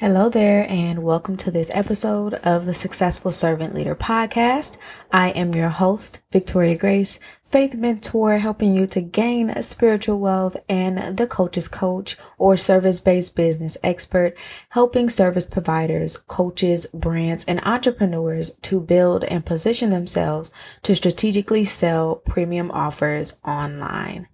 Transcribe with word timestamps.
Hello 0.00 0.30
there, 0.30 0.64
and 0.66 1.02
welcome 1.02 1.36
to 1.36 1.50
this 1.50 1.70
episode 1.74 2.32
of 2.36 2.64
the 2.64 2.72
Successful 2.72 3.30
Servant 3.30 3.74
Leader 3.74 3.94
podcast. 3.94 4.78
I 5.12 5.28
am 5.32 5.54
your 5.54 5.68
host, 5.68 6.20
Victoria 6.32 6.74
Grace, 6.78 7.18
faith 7.42 7.74
mentor, 7.74 8.38
helping 8.38 8.74
you 8.74 8.86
to 8.86 9.02
gain 9.02 9.60
spiritual 9.60 10.18
wealth 10.18 10.56
and 10.70 11.18
the 11.18 11.26
coach's 11.26 11.68
coach 11.68 12.16
or 12.38 12.56
service 12.56 12.98
based 12.98 13.36
business 13.36 13.76
expert, 13.82 14.34
helping 14.70 15.10
service 15.10 15.44
providers, 15.44 16.16
coaches, 16.16 16.86
brands, 16.94 17.44
and 17.44 17.60
entrepreneurs 17.66 18.52
to 18.62 18.80
build 18.80 19.24
and 19.24 19.44
position 19.44 19.90
themselves 19.90 20.50
to 20.82 20.94
strategically 20.94 21.62
sell 21.62 22.16
premium 22.16 22.70
offers 22.70 23.34
online. 23.44 24.28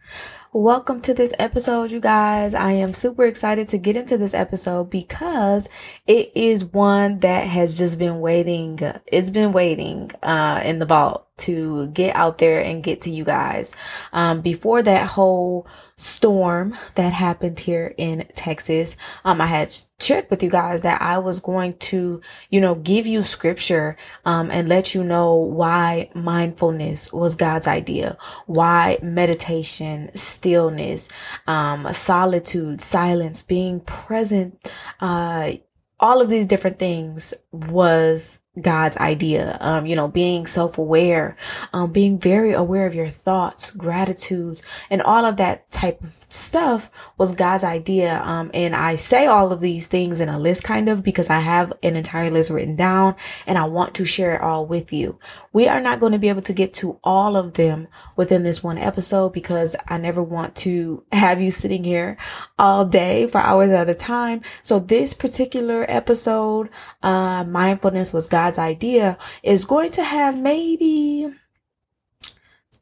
Welcome 0.56 1.00
to 1.00 1.12
this 1.12 1.34
episode, 1.38 1.90
you 1.90 2.00
guys. 2.00 2.54
I 2.54 2.70
am 2.70 2.94
super 2.94 3.26
excited 3.26 3.68
to 3.68 3.76
get 3.76 3.94
into 3.94 4.16
this 4.16 4.32
episode 4.32 4.88
because 4.88 5.68
it 6.06 6.32
is 6.34 6.64
one 6.64 7.20
that 7.20 7.46
has 7.46 7.76
just 7.76 7.98
been 7.98 8.20
waiting. 8.20 8.78
It's 9.06 9.30
been 9.30 9.52
waiting, 9.52 10.12
uh, 10.22 10.62
in 10.64 10.78
the 10.78 10.86
vault 10.86 11.25
to 11.38 11.88
get 11.88 12.16
out 12.16 12.38
there 12.38 12.62
and 12.62 12.82
get 12.82 13.02
to 13.02 13.10
you 13.10 13.24
guys. 13.24 13.74
Um, 14.12 14.40
before 14.40 14.82
that 14.82 15.08
whole 15.08 15.66
storm 15.96 16.74
that 16.94 17.12
happened 17.12 17.60
here 17.60 17.94
in 17.98 18.26
Texas, 18.34 18.96
um, 19.24 19.40
I 19.40 19.46
had 19.46 19.74
shared 20.00 20.28
with 20.30 20.42
you 20.42 20.50
guys 20.50 20.82
that 20.82 21.00
I 21.02 21.18
was 21.18 21.40
going 21.40 21.74
to, 21.78 22.20
you 22.50 22.60
know, 22.60 22.74
give 22.74 23.06
you 23.06 23.22
scripture, 23.22 23.96
um, 24.24 24.50
and 24.50 24.68
let 24.68 24.94
you 24.94 25.04
know 25.04 25.34
why 25.34 26.10
mindfulness 26.14 27.12
was 27.12 27.34
God's 27.34 27.66
idea, 27.66 28.16
why 28.46 28.98
meditation, 29.02 30.08
stillness, 30.14 31.08
um, 31.46 31.92
solitude, 31.92 32.80
silence, 32.80 33.42
being 33.42 33.80
present, 33.80 34.58
uh, 35.00 35.52
all 35.98 36.20
of 36.20 36.28
these 36.28 36.46
different 36.46 36.78
things 36.78 37.32
was 37.52 38.40
God's 38.60 38.96
idea. 38.96 39.58
Um, 39.60 39.86
you 39.86 39.96
know, 39.96 40.08
being 40.08 40.46
self-aware, 40.46 41.36
um, 41.72 41.92
being 41.92 42.18
very 42.18 42.52
aware 42.52 42.86
of 42.86 42.94
your 42.94 43.08
thoughts, 43.08 43.70
gratitudes, 43.70 44.62
and 44.90 45.02
all 45.02 45.24
of 45.24 45.36
that 45.36 45.70
type 45.70 46.02
of 46.02 46.24
stuff 46.28 46.90
was 47.18 47.34
God's 47.34 47.64
idea. 47.64 48.20
Um, 48.22 48.50
and 48.54 48.74
I 48.74 48.94
say 48.96 49.26
all 49.26 49.52
of 49.52 49.60
these 49.60 49.86
things 49.86 50.20
in 50.20 50.28
a 50.28 50.38
list 50.38 50.64
kind 50.64 50.88
of 50.88 51.02
because 51.02 51.30
I 51.30 51.40
have 51.40 51.72
an 51.82 51.96
entire 51.96 52.30
list 52.30 52.50
written 52.50 52.76
down 52.76 53.14
and 53.46 53.58
I 53.58 53.64
want 53.64 53.94
to 53.96 54.04
share 54.04 54.36
it 54.36 54.42
all 54.42 54.66
with 54.66 54.92
you. 54.92 55.18
We 55.56 55.68
are 55.68 55.80
not 55.80 56.00
going 56.00 56.12
to 56.12 56.18
be 56.18 56.28
able 56.28 56.42
to 56.42 56.52
get 56.52 56.74
to 56.74 57.00
all 57.02 57.34
of 57.34 57.54
them 57.54 57.88
within 58.14 58.42
this 58.42 58.62
one 58.62 58.76
episode 58.76 59.32
because 59.32 59.74
I 59.88 59.96
never 59.96 60.22
want 60.22 60.54
to 60.56 61.02
have 61.12 61.40
you 61.40 61.50
sitting 61.50 61.82
here 61.82 62.18
all 62.58 62.84
day 62.84 63.26
for 63.26 63.38
hours 63.38 63.70
at 63.70 63.88
a 63.88 63.94
time. 63.94 64.42
So 64.62 64.78
this 64.78 65.14
particular 65.14 65.86
episode, 65.88 66.68
uh, 67.02 67.44
mindfulness 67.44 68.12
was 68.12 68.28
God's 68.28 68.58
idea 68.58 69.16
is 69.42 69.64
going 69.64 69.92
to 69.92 70.04
have 70.04 70.38
maybe 70.38 71.32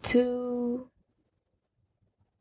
two, 0.02 0.90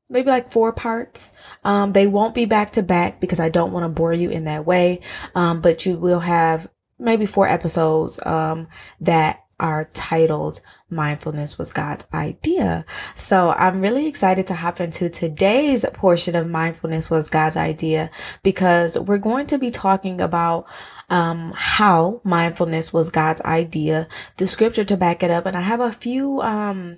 maybe 0.09 0.31
like 0.31 0.49
four 0.49 0.73
parts. 0.73 1.33
Um, 1.63 1.91
they 1.91 2.07
won't 2.07 2.33
be 2.33 2.45
back 2.45 2.71
to 2.71 2.81
back 2.81 3.21
because 3.21 3.39
I 3.39 3.49
don't 3.49 3.71
want 3.71 3.83
to 3.83 3.89
bore 3.89 4.13
you 4.13 4.31
in 4.31 4.45
that 4.45 4.65
way. 4.65 5.01
Um, 5.35 5.61
but 5.61 5.85
you 5.85 5.99
will 5.99 6.21
have 6.21 6.67
maybe 6.97 7.27
four 7.27 7.47
episodes, 7.47 8.19
um, 8.25 8.67
that 8.99 9.42
are 9.63 9.85
titled 9.93 10.59
mindfulness 10.89 11.57
was 11.57 11.71
God's 11.71 12.05
idea. 12.13 12.85
So 13.15 13.51
I'm 13.51 13.81
really 13.81 14.07
excited 14.07 14.45
to 14.47 14.55
hop 14.55 14.79
into 14.81 15.09
today's 15.09 15.85
portion 15.93 16.35
of 16.35 16.49
mindfulness 16.49 17.09
was 17.09 17.29
God's 17.29 17.55
idea 17.55 18.11
because 18.43 18.99
we're 18.99 19.17
going 19.17 19.47
to 19.47 19.57
be 19.57 19.71
talking 19.71 20.19
about 20.19 20.65
um, 21.09 21.53
how 21.55 22.21
mindfulness 22.25 22.91
was 22.91 23.09
God's 23.09 23.41
idea, 23.41 24.07
the 24.37 24.47
scripture 24.47 24.83
to 24.83 24.97
back 24.97 25.23
it 25.23 25.31
up. 25.31 25.45
And 25.45 25.55
I 25.55 25.61
have 25.61 25.79
a 25.79 25.91
few, 25.91 26.41
um, 26.41 26.97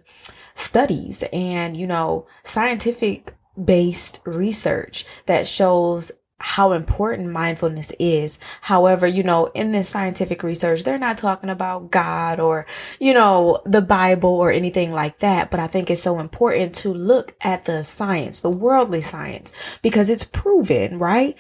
studies 0.55 1.23
and, 1.31 1.77
you 1.77 1.85
know, 1.85 2.25
scientific 2.43 3.35
based 3.63 4.21
research 4.25 5.05
that 5.27 5.47
shows 5.47 6.11
how 6.39 6.73
important 6.73 7.31
mindfulness 7.31 7.91
is. 7.97 8.39
However, 8.61 9.07
you 9.07 9.23
know, 9.23 9.45
in 9.47 9.71
this 9.71 9.89
scientific 9.89 10.43
research, 10.43 10.83
they're 10.83 10.97
not 10.97 11.17
talking 11.17 11.49
about 11.49 11.91
God 11.91 12.39
or, 12.39 12.65
you 12.99 13.13
know, 13.13 13.61
the 13.65 13.81
Bible 13.81 14.29
or 14.29 14.51
anything 14.51 14.91
like 14.91 15.19
that. 15.19 15.49
But 15.49 15.59
I 15.59 15.67
think 15.67 15.89
it's 15.89 16.01
so 16.01 16.19
important 16.19 16.75
to 16.75 16.93
look 16.93 17.35
at 17.41 17.65
the 17.65 17.83
science, 17.83 18.41
the 18.41 18.49
worldly 18.49 19.01
science, 19.01 19.53
because 19.81 20.09
it's 20.09 20.25
proven, 20.25 20.99
right? 20.99 21.37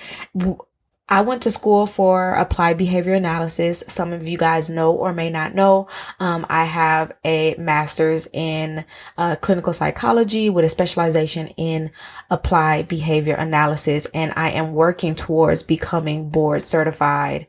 I 1.07 1.21
went 1.21 1.43
to 1.43 1.51
school 1.51 1.85
for 1.85 2.33
applied 2.33 2.79
behavior 2.79 3.13
analysis. 3.13 3.83
Some 3.87 4.11
of 4.11 4.27
you 4.27 4.39
guys 4.39 4.71
know 4.71 4.93
or 4.93 5.13
may 5.13 5.29
not 5.29 5.53
know. 5.53 5.87
Um, 6.19 6.47
I 6.49 6.65
have 6.65 7.11
a 7.23 7.53
master's 7.59 8.27
in 8.33 8.85
uh, 9.17 9.35
clinical 9.35 9.71
psychology 9.71 10.49
with 10.49 10.65
a 10.65 10.69
specialization 10.69 11.49
in 11.57 11.91
applied 12.31 12.87
behavior 12.87 13.35
analysis, 13.35 14.07
and 14.15 14.33
I 14.35 14.49
am 14.49 14.73
working 14.73 15.13
towards 15.13 15.61
becoming 15.61 16.29
board 16.29 16.63
certified 16.63 17.47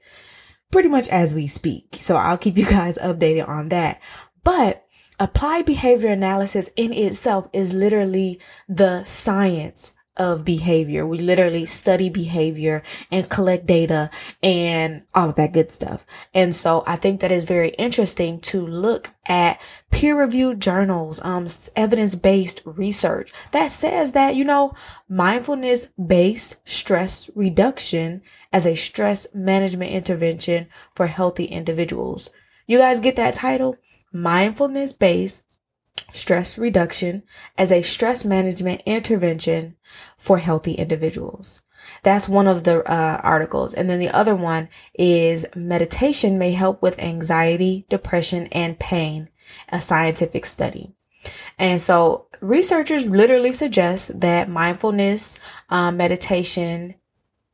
pretty 0.71 0.89
much 0.89 1.09
as 1.09 1.33
we 1.33 1.47
speak. 1.47 1.89
So 1.93 2.17
I'll 2.17 2.37
keep 2.37 2.59
you 2.59 2.67
guys 2.67 2.99
updated 2.99 3.49
on 3.49 3.71
that. 3.71 4.03
But 4.45 4.85
applied 5.19 5.65
behavior 5.65 6.11
analysis 6.11 6.69
in 6.77 6.93
itself 6.93 7.49
is 7.55 7.73
literally 7.73 8.39
the 8.69 9.05
science 9.05 9.95
of 10.17 10.45
behavior. 10.45 11.07
We 11.07 11.19
literally 11.19 11.67
study 11.67 12.09
behavior 12.09 12.83
and 13.11 13.29
collect 13.29 13.67
data 13.67 14.11
and 14.43 15.03
all 15.15 15.29
of 15.29 15.37
that 15.37 15.53
good 15.53 15.71
stuff. 15.71 16.07
And 16.33 16.55
so 16.55 16.83
I 16.87 16.97
think 16.97 17.21
that 17.21 17.33
is 17.33 17.45
very 17.45 17.71
interesting 17.71 18.41
to 18.41 18.67
look 18.67 19.11
at 19.29 19.61
peer 19.91 20.19
reviewed 20.19 20.61
journals, 20.61 21.21
um, 21.23 21.47
evidence 21.75 22.15
based 22.15 22.63
research 22.65 23.33
that 23.53 23.71
says 23.71 24.13
that, 24.13 24.35
you 24.35 24.45
know, 24.45 24.75
mindfulness 25.09 25.89
based 26.05 26.57
stress 26.65 27.31
reduction 27.35 28.23
as 28.53 28.67
a 28.67 28.75
stress 28.75 29.27
management 29.35 29.91
intervention 29.91 30.67
for 30.95 31.07
healthy 31.07 31.45
individuals. 31.45 32.31
You 32.67 32.79
guys 32.79 33.01
get 33.01 33.17
that 33.17 33.35
title? 33.35 33.77
Mindfulness 34.13 34.93
based 34.93 35.43
stress 36.13 36.59
reduction 36.59 37.23
as 37.59 37.71
a 37.71 37.83
stress 37.83 38.25
management 38.25 38.83
intervention 38.87 39.77
for 40.17 40.39
healthy 40.39 40.73
individuals. 40.73 41.63
That's 42.03 42.29
one 42.29 42.49
of 42.49 42.65
the 42.65 42.83
uh, 42.91 43.21
articles. 43.23 43.75
And 43.75 43.89
then 43.89 43.99
the 43.99 44.11
other 44.11 44.35
one 44.35 44.69
is 44.95 45.47
meditation 45.55 46.39
may 46.39 46.53
help 46.53 46.83
with 46.83 46.99
anxiety, 46.99 47.87
depression, 47.89 48.49
and 48.53 48.79
pain, 48.79 49.29
a 49.69 49.81
scientific 49.81 50.47
study. 50.47 50.93
And 51.59 51.81
so 51.81 52.27
researchers 52.41 53.09
literally 53.09 53.53
suggest 53.53 54.21
that 54.21 54.49
mindfulness, 54.49 55.39
um, 55.69 55.97
meditation, 55.97 56.95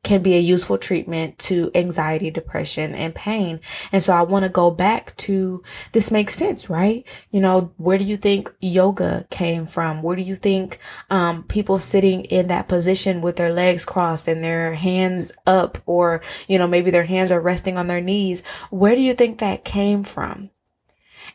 can 0.03 0.21
be 0.21 0.35
a 0.35 0.39
useful 0.39 0.77
treatment 0.77 1.39
to 1.39 1.71
anxiety, 1.73 2.29
depression, 2.29 2.93
and 2.93 3.15
pain. 3.15 3.61
And 3.91 4.03
so 4.03 4.13
I 4.13 4.21
want 4.21 4.43
to 4.43 4.49
go 4.49 4.69
back 4.69 5.15
to 5.17 5.63
this 5.93 6.11
makes 6.11 6.35
sense, 6.35 6.69
right? 6.69 7.07
You 7.31 7.39
know, 7.39 7.73
where 7.77 7.97
do 7.97 8.03
you 8.03 8.17
think 8.17 8.53
yoga 8.59 9.25
came 9.29 9.65
from? 9.65 10.01
Where 10.03 10.17
do 10.17 10.21
you 10.21 10.35
think, 10.35 10.77
um, 11.09 11.43
people 11.43 11.79
sitting 11.79 12.25
in 12.25 12.47
that 12.47 12.67
position 12.67 13.21
with 13.21 13.37
their 13.37 13.53
legs 13.53 13.85
crossed 13.85 14.27
and 14.27 14.43
their 14.43 14.75
hands 14.75 15.31
up 15.47 15.77
or, 15.85 16.21
you 16.47 16.57
know, 16.57 16.67
maybe 16.67 16.91
their 16.91 17.05
hands 17.05 17.31
are 17.31 17.41
resting 17.41 17.77
on 17.77 17.87
their 17.87 18.01
knees? 18.01 18.43
Where 18.69 18.95
do 18.95 19.01
you 19.01 19.13
think 19.13 19.39
that 19.39 19.63
came 19.63 20.03
from? 20.03 20.49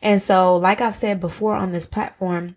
And 0.01 0.21
so, 0.21 0.55
like 0.55 0.79
I've 0.79 0.95
said 0.95 1.19
before 1.19 1.55
on 1.55 1.71
this 1.71 1.87
platform, 1.87 2.55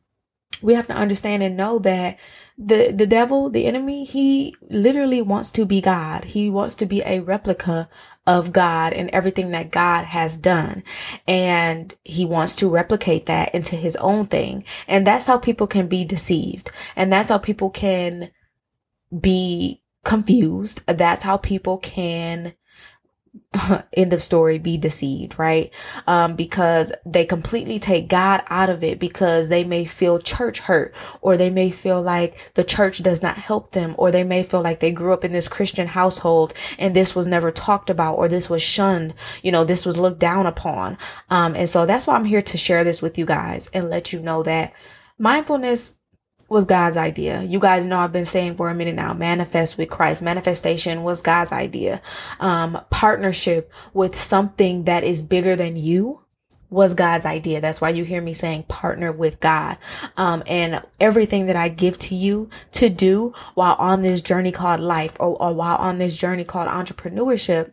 we 0.60 0.74
have 0.74 0.86
to 0.86 0.94
understand 0.94 1.42
and 1.42 1.56
know 1.56 1.78
that 1.80 2.18
the 2.58 2.92
the 2.92 3.06
devil, 3.06 3.50
the 3.50 3.66
enemy, 3.66 4.04
he 4.04 4.54
literally 4.68 5.22
wants 5.22 5.50
to 5.52 5.64
be 5.64 5.80
God. 5.80 6.24
He 6.26 6.50
wants 6.50 6.74
to 6.76 6.86
be 6.86 7.02
a 7.02 7.20
replica 7.20 7.88
of 8.26 8.52
God 8.52 8.92
and 8.92 9.10
everything 9.10 9.50
that 9.50 9.70
God 9.70 10.04
has 10.04 10.36
done. 10.36 10.84
And 11.26 11.94
he 12.04 12.24
wants 12.24 12.54
to 12.56 12.70
replicate 12.70 13.26
that 13.26 13.54
into 13.54 13.74
his 13.74 13.96
own 13.96 14.26
thing. 14.26 14.64
And 14.86 15.06
that's 15.06 15.26
how 15.26 15.38
people 15.38 15.66
can 15.66 15.88
be 15.88 16.04
deceived. 16.04 16.70
And 16.94 17.12
that's 17.12 17.30
how 17.30 17.38
people 17.38 17.70
can 17.70 18.30
be 19.18 19.82
confused. 20.04 20.86
That's 20.86 21.24
how 21.24 21.36
people 21.36 21.78
can 21.78 22.54
end 23.96 24.12
of 24.12 24.20
story 24.20 24.58
be 24.58 24.76
deceived 24.76 25.38
right? 25.38 25.70
Um 26.06 26.36
because 26.36 26.92
they 27.06 27.24
completely 27.24 27.78
take 27.78 28.08
god 28.08 28.42
out 28.48 28.68
of 28.68 28.82
it 28.84 28.98
because 28.98 29.48
they 29.48 29.64
may 29.64 29.84
feel 29.84 30.18
church 30.18 30.60
hurt 30.60 30.94
or 31.20 31.36
they 31.36 31.50
may 31.50 31.70
feel 31.70 32.00
like 32.02 32.52
the 32.54 32.64
church 32.64 33.02
does 33.02 33.22
not 33.22 33.36
help 33.36 33.72
them 33.72 33.94
or 33.98 34.10
they 34.10 34.24
may 34.24 34.42
feel 34.42 34.62
like 34.62 34.80
they 34.80 34.90
grew 34.90 35.12
up 35.12 35.24
in 35.24 35.32
this 35.32 35.48
christian 35.48 35.86
household 35.86 36.52
and 36.78 36.94
this 36.94 37.14
was 37.14 37.26
never 37.26 37.50
talked 37.50 37.90
about 37.90 38.16
or 38.16 38.28
this 38.28 38.50
was 38.50 38.62
shunned 38.62 39.14
you 39.42 39.52
know 39.52 39.64
this 39.64 39.86
was 39.86 39.98
looked 39.98 40.20
down 40.20 40.46
upon. 40.46 40.98
Um 41.30 41.54
and 41.54 41.68
so 41.68 41.86
that's 41.86 42.06
why 42.06 42.16
i'm 42.16 42.24
here 42.24 42.42
to 42.42 42.58
share 42.58 42.84
this 42.84 43.00
with 43.00 43.16
you 43.16 43.24
guys 43.24 43.68
and 43.72 43.88
let 43.88 44.12
you 44.12 44.20
know 44.20 44.42
that 44.42 44.72
mindfulness 45.18 45.96
was 46.52 46.66
God's 46.66 46.96
idea. 46.96 47.42
You 47.42 47.58
guys 47.58 47.86
know 47.86 47.98
I've 47.98 48.12
been 48.12 48.26
saying 48.26 48.56
for 48.56 48.68
a 48.68 48.74
minute 48.74 48.94
now, 48.94 49.14
manifest 49.14 49.78
with 49.78 49.88
Christ. 49.88 50.22
Manifestation 50.22 51.02
was 51.02 51.22
God's 51.22 51.50
idea. 51.50 52.02
Um, 52.40 52.78
partnership 52.90 53.72
with 53.94 54.14
something 54.14 54.84
that 54.84 55.02
is 55.02 55.22
bigger 55.22 55.56
than 55.56 55.76
you 55.76 56.20
was 56.68 56.94
God's 56.94 57.26
idea. 57.26 57.60
That's 57.60 57.80
why 57.80 57.90
you 57.90 58.04
hear 58.04 58.22
me 58.22 58.34
saying 58.34 58.64
partner 58.64 59.12
with 59.12 59.40
God. 59.40 59.78
Um, 60.16 60.42
and 60.46 60.82
everything 61.00 61.46
that 61.46 61.56
I 61.56 61.68
give 61.68 61.98
to 62.00 62.14
you 62.14 62.50
to 62.72 62.88
do 62.88 63.34
while 63.54 63.76
on 63.78 64.02
this 64.02 64.22
journey 64.22 64.52
called 64.52 64.80
life 64.80 65.16
or, 65.20 65.40
or 65.40 65.54
while 65.54 65.76
on 65.76 65.98
this 65.98 66.16
journey 66.16 66.44
called 66.44 66.68
entrepreneurship 66.68 67.72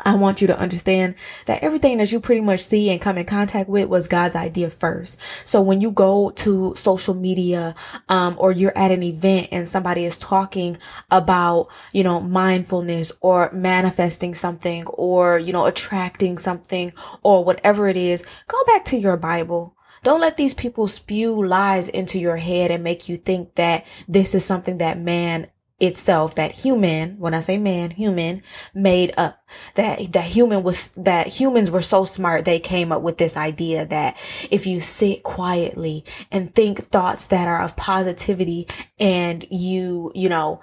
I 0.00 0.14
want 0.14 0.40
you 0.40 0.46
to 0.46 0.58
understand 0.58 1.16
that 1.46 1.62
everything 1.62 1.98
that 1.98 2.12
you 2.12 2.20
pretty 2.20 2.40
much 2.40 2.60
see 2.60 2.88
and 2.90 3.00
come 3.00 3.18
in 3.18 3.26
contact 3.26 3.68
with 3.68 3.88
was 3.88 4.06
God's 4.06 4.36
idea 4.36 4.70
first. 4.70 5.18
So 5.44 5.60
when 5.60 5.80
you 5.80 5.90
go 5.90 6.30
to 6.30 6.74
social 6.76 7.14
media, 7.14 7.74
um, 8.08 8.36
or 8.38 8.52
you're 8.52 8.76
at 8.76 8.92
an 8.92 9.02
event 9.02 9.48
and 9.50 9.68
somebody 9.68 10.04
is 10.04 10.16
talking 10.16 10.78
about, 11.10 11.68
you 11.92 12.04
know, 12.04 12.20
mindfulness 12.20 13.10
or 13.20 13.50
manifesting 13.52 14.34
something 14.34 14.86
or, 14.86 15.38
you 15.38 15.52
know, 15.52 15.66
attracting 15.66 16.38
something 16.38 16.92
or 17.24 17.44
whatever 17.44 17.88
it 17.88 17.96
is, 17.96 18.24
go 18.46 18.62
back 18.66 18.84
to 18.86 18.96
your 18.96 19.16
Bible. 19.16 19.74
Don't 20.04 20.20
let 20.20 20.36
these 20.36 20.54
people 20.54 20.86
spew 20.86 21.44
lies 21.44 21.88
into 21.88 22.20
your 22.20 22.36
head 22.36 22.70
and 22.70 22.84
make 22.84 23.08
you 23.08 23.16
think 23.16 23.56
that 23.56 23.84
this 24.06 24.32
is 24.34 24.44
something 24.44 24.78
that 24.78 25.00
man 25.00 25.48
itself 25.80 26.34
that 26.34 26.52
human 26.52 27.18
when 27.18 27.34
i 27.34 27.40
say 27.40 27.56
man 27.56 27.90
human 27.90 28.42
made 28.74 29.12
up. 29.16 29.44
That 29.76 30.12
that 30.12 30.24
human 30.24 30.62
was 30.62 30.88
that 30.90 31.26
humans 31.26 31.70
were 31.70 31.82
so 31.82 32.04
smart 32.04 32.44
they 32.44 32.60
came 32.60 32.92
up 32.92 33.02
with 33.02 33.18
this 33.18 33.36
idea 33.36 33.86
that 33.86 34.16
if 34.50 34.66
you 34.66 34.80
sit 34.80 35.22
quietly 35.22 36.04
and 36.30 36.54
think 36.54 36.80
thoughts 36.80 37.26
that 37.28 37.48
are 37.48 37.62
of 37.62 37.76
positivity 37.76 38.66
and 38.98 39.46
you 39.50 40.12
you 40.14 40.28
know 40.28 40.60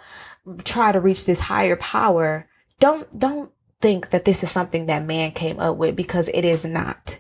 try 0.64 0.92
to 0.92 1.00
reach 1.00 1.26
this 1.26 1.40
higher 1.40 1.76
power 1.76 2.48
don't 2.80 3.18
don't 3.18 3.52
think 3.82 4.10
that 4.12 4.26
this 4.26 4.44
is 4.44 4.52
something 4.52 4.86
that 4.86 5.06
man 5.06 5.32
came 5.32 5.60
up 5.60 5.78
with 5.78 5.96
because 5.96 6.30
it 6.30 6.46
is 6.46 6.66
not 6.66 7.20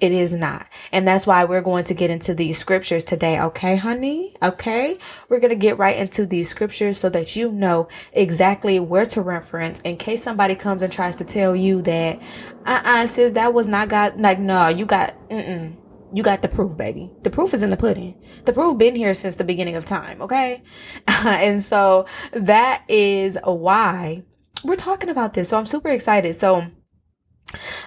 it 0.00 0.12
is 0.12 0.34
not. 0.34 0.66
And 0.92 1.06
that's 1.06 1.26
why 1.26 1.44
we're 1.44 1.62
going 1.62 1.84
to 1.84 1.94
get 1.94 2.10
into 2.10 2.34
these 2.34 2.58
scriptures 2.58 3.04
today. 3.04 3.40
Okay, 3.40 3.76
honey? 3.76 4.34
Okay. 4.42 4.98
We're 5.28 5.38
going 5.38 5.50
to 5.50 5.56
get 5.56 5.78
right 5.78 5.96
into 5.96 6.26
these 6.26 6.48
scriptures 6.48 6.98
so 6.98 7.08
that 7.10 7.36
you 7.36 7.52
know 7.52 7.88
exactly 8.12 8.80
where 8.80 9.06
to 9.06 9.22
reference 9.22 9.80
in 9.80 9.96
case 9.96 10.22
somebody 10.22 10.56
comes 10.56 10.82
and 10.82 10.92
tries 10.92 11.16
to 11.16 11.24
tell 11.24 11.54
you 11.54 11.80
that, 11.82 12.20
uh-uh, 12.66 13.06
sis, 13.06 13.32
that 13.32 13.54
was 13.54 13.68
not 13.68 13.88
God. 13.88 14.20
Like, 14.20 14.40
no, 14.40 14.68
you 14.68 14.84
got, 14.84 15.14
mm-mm. 15.28 15.76
You 16.12 16.22
got 16.22 16.42
the 16.42 16.48
proof, 16.48 16.76
baby. 16.76 17.10
The 17.24 17.30
proof 17.30 17.52
is 17.52 17.64
in 17.64 17.70
the 17.70 17.76
pudding. 17.76 18.22
The 18.44 18.52
proof 18.52 18.78
been 18.78 18.94
here 18.94 19.14
since 19.14 19.34
the 19.34 19.42
beginning 19.42 19.74
of 19.74 19.84
time. 19.84 20.22
Okay. 20.22 20.62
and 21.08 21.60
so 21.60 22.06
that 22.32 22.84
is 22.88 23.36
why 23.42 24.22
we're 24.62 24.76
talking 24.76 25.10
about 25.10 25.34
this. 25.34 25.48
So 25.48 25.58
I'm 25.58 25.66
super 25.66 25.88
excited. 25.88 26.36
So, 26.36 26.66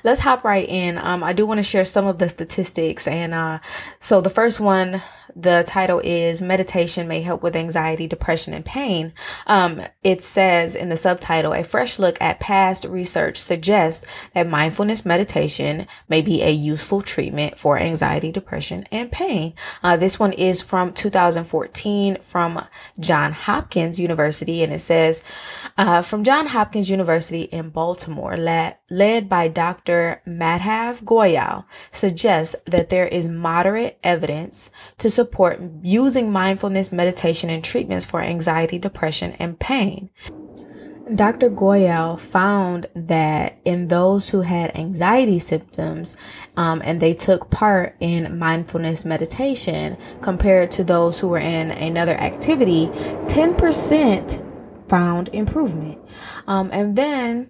let's 0.03 0.21
hop 0.21 0.43
right 0.43 0.67
in. 0.67 0.97
Um, 0.97 1.23
I 1.23 1.33
do 1.33 1.45
want 1.45 1.59
to 1.59 1.63
share 1.63 1.85
some 1.85 2.05
of 2.05 2.17
the 2.19 2.29
statistics. 2.29 3.07
And, 3.07 3.33
uh, 3.33 3.59
so 3.99 4.21
the 4.21 4.29
first 4.29 4.59
one 4.59 5.01
the 5.35 5.63
title 5.67 6.01
is 6.03 6.41
Meditation 6.41 7.07
May 7.07 7.21
Help 7.21 7.43
with 7.43 7.55
Anxiety, 7.55 8.07
Depression, 8.07 8.53
and 8.53 8.65
Pain. 8.65 9.13
Um, 9.45 9.81
it 10.03 10.21
says 10.21 10.75
in 10.75 10.89
the 10.89 10.97
subtitle, 10.97 11.53
a 11.53 11.63
fresh 11.63 11.99
look 11.99 12.17
at 12.21 12.39
past 12.39 12.85
research 12.85 13.37
suggests 13.37 14.05
that 14.33 14.47
mindfulness 14.47 15.05
meditation 15.05 15.87
may 16.07 16.21
be 16.21 16.41
a 16.41 16.51
useful 16.51 17.01
treatment 17.01 17.59
for 17.59 17.77
anxiety, 17.77 18.31
depression, 18.31 18.85
and 18.91 19.11
pain. 19.11 19.53
Uh, 19.83 19.97
this 19.97 20.19
one 20.19 20.33
is 20.33 20.61
from 20.61 20.93
2014 20.93 22.21
from 22.21 22.65
John 22.99 23.31
Hopkins 23.31 23.99
University, 23.99 24.63
and 24.63 24.73
it 24.73 24.79
says, 24.79 25.23
uh, 25.77 26.01
from 26.01 26.23
John 26.23 26.47
Hopkins 26.47 26.89
University 26.89 27.43
in 27.43 27.69
Baltimore, 27.69 28.37
led, 28.37 28.77
led 28.89 29.27
by 29.29 29.47
Dr. 29.47 30.21
Madhav 30.25 31.03
Goyal, 31.03 31.65
suggests 31.91 32.55
that 32.65 32.89
there 32.89 33.07
is 33.07 33.27
moderate 33.27 33.97
evidence 34.03 34.69
to 34.97 35.09
support 35.17 35.59
using 35.81 36.31
mindfulness 36.31 36.91
meditation 36.91 37.49
and 37.49 37.63
treatments 37.63 38.05
for 38.05 38.21
anxiety, 38.21 38.77
depression, 38.77 39.31
and 39.39 39.59
pain. 39.59 40.11
Dr. 41.15 41.49
Goyal 41.49 42.19
found 42.19 42.85
that 42.93 43.57
in 43.65 43.87
those 43.87 44.29
who 44.29 44.41
had 44.41 44.77
anxiety 44.77 45.39
symptoms 45.39 46.15
um, 46.55 46.83
and 46.85 47.01
they 47.01 47.15
took 47.15 47.49
part 47.49 47.95
in 47.99 48.37
mindfulness 48.37 49.05
meditation 49.05 49.97
compared 50.21 50.69
to 50.71 50.83
those 50.83 51.19
who 51.19 51.29
were 51.29 51.39
in 51.39 51.71
another 51.71 52.13
activity, 52.13 52.87
10% 52.87 54.87
found 54.87 55.29
improvement. 55.33 55.97
Um, 56.45 56.69
and 56.71 56.95
then 56.95 57.49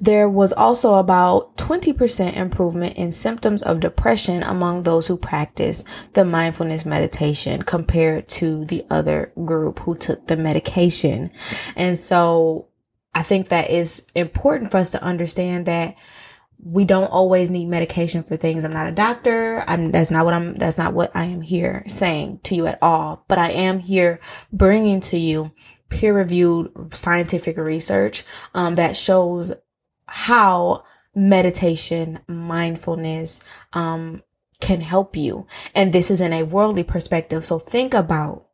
there 0.00 0.28
was 0.28 0.52
also 0.52 0.94
about 0.94 1.56
20% 1.58 2.34
improvement 2.34 2.96
in 2.96 3.12
symptoms 3.12 3.62
of 3.62 3.80
depression 3.80 4.42
among 4.42 4.82
those 4.82 5.06
who 5.06 5.16
practiced 5.16 5.86
the 6.14 6.24
mindfulness 6.24 6.86
meditation 6.86 7.62
compared 7.62 8.28
to 8.28 8.64
the 8.64 8.84
other 8.90 9.32
group 9.44 9.80
who 9.80 9.94
took 9.94 10.26
the 10.26 10.36
medication. 10.36 11.30
And 11.76 11.96
so 11.98 12.68
I 13.14 13.22
think 13.22 13.48
that 13.48 13.70
is 13.70 14.06
important 14.14 14.70
for 14.70 14.78
us 14.78 14.90
to 14.92 15.02
understand 15.02 15.66
that 15.66 15.96
we 16.62 16.84
don't 16.84 17.10
always 17.10 17.48
need 17.48 17.66
medication 17.66 18.22
for 18.22 18.36
things. 18.36 18.64
I'm 18.64 18.72
not 18.72 18.86
a 18.86 18.92
doctor. 18.92 19.64
I'm, 19.66 19.90
that's 19.90 20.10
not 20.10 20.24
what 20.24 20.34
I'm, 20.34 20.54
that's 20.54 20.76
not 20.76 20.92
what 20.92 21.10
I 21.14 21.24
am 21.24 21.40
here 21.40 21.82
saying 21.86 22.40
to 22.44 22.54
you 22.54 22.66
at 22.66 22.78
all. 22.82 23.24
But 23.28 23.38
I 23.38 23.50
am 23.50 23.78
here 23.78 24.20
bringing 24.52 25.00
to 25.00 25.16
you 25.16 25.52
peer 25.90 26.14
reviewed 26.14 26.70
scientific 26.94 27.58
research, 27.58 28.24
um, 28.54 28.74
that 28.74 28.96
shows 28.96 29.52
how 30.10 30.84
meditation, 31.14 32.18
mindfulness, 32.26 33.40
um, 33.72 34.22
can 34.60 34.80
help 34.80 35.16
you. 35.16 35.46
And 35.74 35.92
this 35.92 36.10
is 36.10 36.20
in 36.20 36.32
a 36.32 36.42
worldly 36.42 36.84
perspective. 36.84 37.44
So 37.44 37.58
think 37.58 37.94
about 37.94 38.49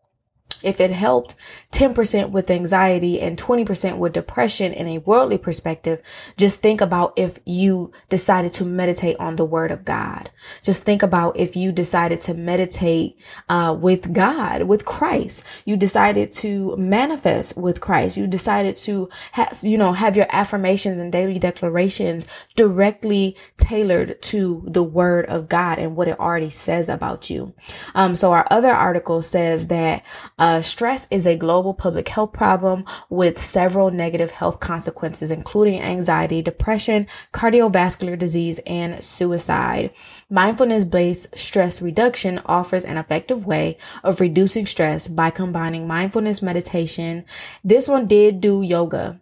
if 0.62 0.80
it 0.80 0.90
helped 0.90 1.34
10% 1.72 2.30
with 2.30 2.50
anxiety 2.50 3.20
and 3.20 3.36
20% 3.36 3.98
with 3.98 4.12
depression 4.12 4.72
in 4.72 4.86
a 4.86 4.98
worldly 4.98 5.38
perspective, 5.38 6.02
just 6.36 6.62
think 6.62 6.80
about 6.80 7.12
if 7.16 7.38
you 7.44 7.92
decided 8.08 8.52
to 8.54 8.64
meditate 8.64 9.16
on 9.18 9.36
the 9.36 9.44
word 9.44 9.70
of 9.70 9.84
God. 9.84 10.30
Just 10.62 10.84
think 10.84 11.02
about 11.02 11.36
if 11.36 11.56
you 11.56 11.72
decided 11.72 12.20
to 12.20 12.34
meditate 12.34 13.18
uh, 13.48 13.76
with 13.78 14.12
God, 14.12 14.62
with 14.62 14.84
Christ. 14.84 15.44
You 15.64 15.76
decided 15.76 16.32
to 16.32 16.74
manifest 16.76 17.56
with 17.56 17.80
Christ. 17.80 18.16
You 18.16 18.26
decided 18.26 18.76
to 18.78 19.08
have, 19.32 19.58
you 19.62 19.76
know, 19.76 19.92
have 19.92 20.16
your 20.16 20.26
affirmations 20.30 20.98
and 20.98 21.12
daily 21.12 21.38
declarations 21.38 22.26
directly 22.54 23.36
tailored 23.56 24.20
to 24.22 24.62
the 24.66 24.82
word 24.82 25.26
of 25.26 25.48
God 25.48 25.78
and 25.78 25.96
what 25.96 26.08
it 26.08 26.18
already 26.18 26.48
says 26.48 26.88
about 26.88 27.28
you. 27.28 27.54
Um, 27.94 28.14
so 28.14 28.32
our 28.32 28.46
other 28.50 28.72
article 28.72 29.20
says 29.20 29.66
that, 29.66 30.04
uh, 30.38 30.45
Uh, 30.46 30.62
stress 30.62 31.08
is 31.10 31.26
a 31.26 31.34
global 31.34 31.74
public 31.74 32.06
health 32.06 32.32
problem 32.32 32.84
with 33.10 33.36
several 33.36 33.90
negative 33.90 34.30
health 34.30 34.60
consequences, 34.60 35.28
including 35.28 35.80
anxiety, 35.80 36.40
depression, 36.40 37.04
cardiovascular 37.32 38.16
disease, 38.16 38.60
and 38.64 39.02
suicide. 39.02 39.90
Mindfulness 40.30 40.84
based 40.84 41.36
stress 41.36 41.82
reduction 41.82 42.40
offers 42.46 42.84
an 42.84 42.96
effective 42.96 43.44
way 43.44 43.76
of 44.04 44.20
reducing 44.20 44.66
stress 44.66 45.08
by 45.08 45.30
combining 45.30 45.88
mindfulness 45.88 46.40
meditation. 46.40 47.24
This 47.64 47.88
one 47.88 48.06
did 48.06 48.40
do 48.40 48.62
yoga. 48.62 49.20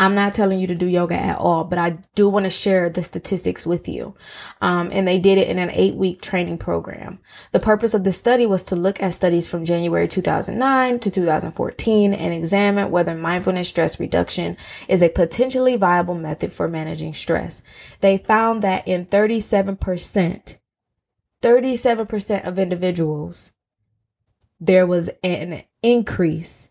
I'm 0.00 0.14
not 0.14 0.32
telling 0.32 0.60
you 0.60 0.68
to 0.68 0.76
do 0.76 0.86
yoga 0.86 1.16
at 1.16 1.38
all, 1.38 1.64
but 1.64 1.78
I 1.78 1.98
do 2.14 2.28
want 2.28 2.46
to 2.46 2.50
share 2.50 2.88
the 2.88 3.02
statistics 3.02 3.66
with 3.66 3.88
you. 3.88 4.14
Um, 4.60 4.90
and 4.92 5.08
they 5.08 5.18
did 5.18 5.38
it 5.38 5.48
in 5.48 5.58
an 5.58 5.70
eight 5.72 5.96
week 5.96 6.22
training 6.22 6.58
program. 6.58 7.18
The 7.50 7.58
purpose 7.58 7.94
of 7.94 8.04
the 8.04 8.12
study 8.12 8.46
was 8.46 8.62
to 8.64 8.76
look 8.76 9.02
at 9.02 9.12
studies 9.12 9.48
from 9.48 9.64
January 9.64 10.06
2009 10.06 11.00
to 11.00 11.10
2014 11.10 12.14
and 12.14 12.32
examine 12.32 12.92
whether 12.92 13.16
mindfulness 13.16 13.68
stress 13.68 13.98
reduction 13.98 14.56
is 14.86 15.02
a 15.02 15.08
potentially 15.08 15.74
viable 15.74 16.14
method 16.14 16.52
for 16.52 16.68
managing 16.68 17.12
stress. 17.12 17.60
They 18.00 18.18
found 18.18 18.62
that 18.62 18.86
in 18.86 19.06
37%, 19.06 20.58
37% 21.42 22.46
of 22.46 22.58
individuals, 22.58 23.52
there 24.60 24.86
was 24.86 25.10
an 25.24 25.64
increase 25.82 26.70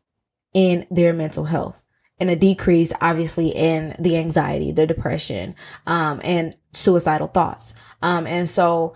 in 0.53 0.85
their 0.89 1.13
mental 1.13 1.45
health 1.45 1.83
and 2.19 2.29
a 2.29 2.35
decrease 2.35 2.93
obviously 3.01 3.49
in 3.49 3.95
the 3.99 4.17
anxiety, 4.17 4.71
the 4.71 4.87
depression, 4.87 5.55
um, 5.85 6.21
and 6.23 6.55
suicidal 6.73 7.27
thoughts. 7.27 7.73
Um, 8.01 8.27
and 8.27 8.49
so 8.49 8.93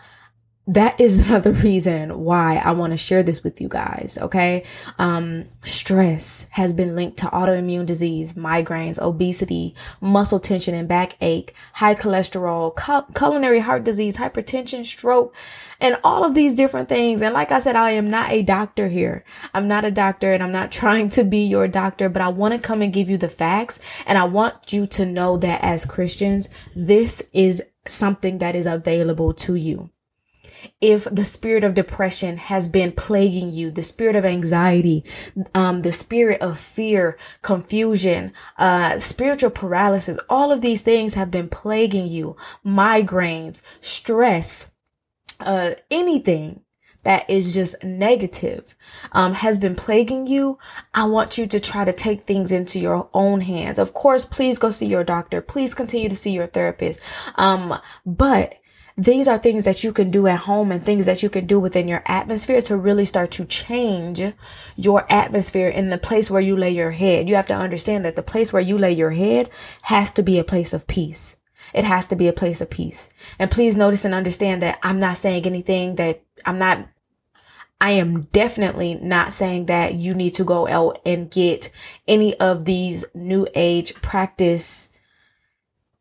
that 0.68 1.00
is 1.02 1.28
another 1.28 1.52
reason 1.52 2.20
why 2.20 2.62
I 2.64 2.72
want 2.72 2.94
to 2.94 2.98
share 2.98 3.24
this 3.24 3.44
with 3.44 3.60
you 3.60 3.68
guys. 3.68 4.18
Okay. 4.22 4.64
Um, 5.00 5.46
stress 5.64 6.46
has 6.52 6.74
been 6.74 6.96
linked 6.96 7.18
to 7.18 7.26
autoimmune 7.28 7.86
disease, 7.86 8.34
migraines, 8.34 9.02
obesity, 9.02 9.76
muscle 10.00 10.40
tension 10.40 10.76
and 10.76 10.88
backache, 10.88 11.54
high 11.74 11.96
cholesterol, 11.96 12.76
culinary 13.16 13.60
heart 13.60 13.84
disease, 13.84 14.18
hypertension, 14.18 14.86
stroke, 14.86 15.36
and 15.80 15.98
all 16.04 16.24
of 16.24 16.36
these 16.36 16.54
different 16.54 16.88
things. 16.88 17.22
And 17.22 17.34
like 17.34 17.52
I 17.52 17.60
said, 17.60 17.76
I 17.76 17.92
am 17.92 18.10
not 18.10 18.32
a 18.32 18.44
doctor 18.44 18.88
here. 18.88 19.24
I'm 19.54 19.68
not 19.68 19.84
a 19.86 19.92
doctor 19.92 20.34
and 20.34 20.44
I'm 20.44 20.52
not 20.52 20.72
trying 20.82 21.10
to 21.10 21.24
be 21.24 21.46
your 21.46 21.68
doctor, 21.68 22.08
but 22.08 22.22
I 22.22 22.30
want 22.30 22.54
to 22.54 22.60
come 22.60 22.82
and 22.82 22.94
give 22.94 23.10
you 23.10 23.18
the 23.18 23.30
facts. 23.30 23.80
And 24.06 24.18
I 24.18 24.26
want 24.26 24.72
you 24.72 24.86
to 24.88 25.06
know 25.06 25.38
that 25.38 25.64
as 25.64 25.86
Christians, 25.86 26.50
this 26.76 27.24
is 27.34 27.64
something 27.88 28.38
that 28.38 28.56
is 28.56 28.68
available 28.68 29.34
to 29.34 29.56
you 29.56 29.90
if 30.80 31.06
the 31.06 31.26
spirit 31.26 31.64
of 31.64 31.74
depression 31.74 32.38
has 32.38 32.68
been 32.68 32.92
plaguing 32.92 33.52
you, 33.52 33.72
the 33.72 33.84
spirit 33.84 34.16
of 34.16 34.26
anxiety, 34.26 35.04
um, 35.54 35.82
the 35.82 35.92
spirit 35.92 36.42
of 36.42 36.58
fear, 36.58 37.18
confusion, 37.42 38.34
uh, 38.58 38.98
spiritual 39.00 39.50
paralysis, 39.50 40.18
all 40.30 40.52
of 40.52 40.62
these 40.62 40.82
things 40.82 41.14
have 41.14 41.32
been 41.32 41.50
plaguing 41.50 42.08
you, 42.08 42.36
migraines, 42.66 43.62
stress, 43.80 44.68
uh, 45.40 45.74
anything 45.90 46.62
that 47.04 47.28
is 47.30 47.54
just 47.54 47.84
negative 47.84 48.76
um, 49.12 49.34
has 49.34 49.58
been 49.58 49.76
plaguing 49.76 50.28
you, 50.28 50.60
I 50.94 51.06
want 51.06 51.38
you 51.38 51.48
to 51.48 51.60
try 51.60 51.84
to 51.84 51.94
take 51.94 52.22
things 52.22 52.52
into 52.52 52.80
your 52.80 53.10
own 53.14 53.42
hands. 53.42 53.80
Of 53.80 53.94
course, 53.94 54.24
please 54.26 54.60
go 54.60 54.70
see 54.70 54.86
your 54.86 55.04
doctor. 55.04 55.42
Please 55.42 55.74
continue 55.74 56.10
to 56.10 56.16
see 56.16 56.32
your 56.32 56.48
therapist. 56.48 57.00
Um, 57.36 57.80
but 58.06 58.61
these 59.04 59.28
are 59.28 59.40
things 59.40 59.66
that 59.66 59.84
you 59.84 59.92
can 59.92 60.12
do 60.12 60.28
at 60.28 60.42
home 60.42 60.72
and 60.72 60.82
things 60.82 61.08
that 61.08 61.24
you 61.24 61.30
can 61.30 61.48
do 61.48 61.60
within 61.60 61.88
your 61.88 62.04
atmosphere 62.06 62.62
to 62.62 62.78
really 62.78 63.06
start 63.06 63.32
to 63.32 63.46
change 63.46 64.22
your 64.76 65.12
atmosphere 65.12 65.70
in 65.70 65.90
the 65.90 65.98
place 65.98 66.30
where 66.30 66.42
you 66.42 66.56
lay 66.56 66.70
your 66.70 66.92
head. 66.92 67.28
You 67.28 67.36
have 67.36 67.48
to 67.48 67.56
understand 67.56 68.06
that 68.06 68.16
the 68.16 68.22
place 68.22 68.54
where 68.54 68.62
you 68.62 68.78
lay 68.78 68.92
your 68.92 69.10
head 69.10 69.50
has 69.84 70.12
to 70.12 70.22
be 70.22 70.38
a 70.38 70.44
place 70.44 70.72
of 70.72 70.86
peace. 70.86 71.38
It 71.74 71.84
has 71.84 72.06
to 72.08 72.16
be 72.16 72.28
a 72.28 72.34
place 72.34 72.62
of 72.62 72.70
peace. 72.70 73.10
And 73.40 73.50
please 73.50 73.76
notice 73.76 74.06
and 74.06 74.14
understand 74.14 74.62
that 74.62 74.78
I'm 74.84 75.00
not 75.00 75.18
saying 75.18 75.48
anything 75.48 75.96
that 75.96 76.22
I'm 76.46 76.60
not 76.60 76.88
I 77.80 77.92
am 77.92 78.26
definitely 78.26 78.94
not 79.02 79.34
saying 79.34 79.66
that 79.66 79.96
you 79.96 80.14
need 80.14 80.36
to 80.36 80.44
go 80.44 80.68
out 80.68 81.00
and 81.04 81.32
get 81.32 81.72
any 82.08 82.40
of 82.40 82.66
these 82.66 83.04
new 83.16 83.48
age 83.56 83.96
practice 83.96 84.88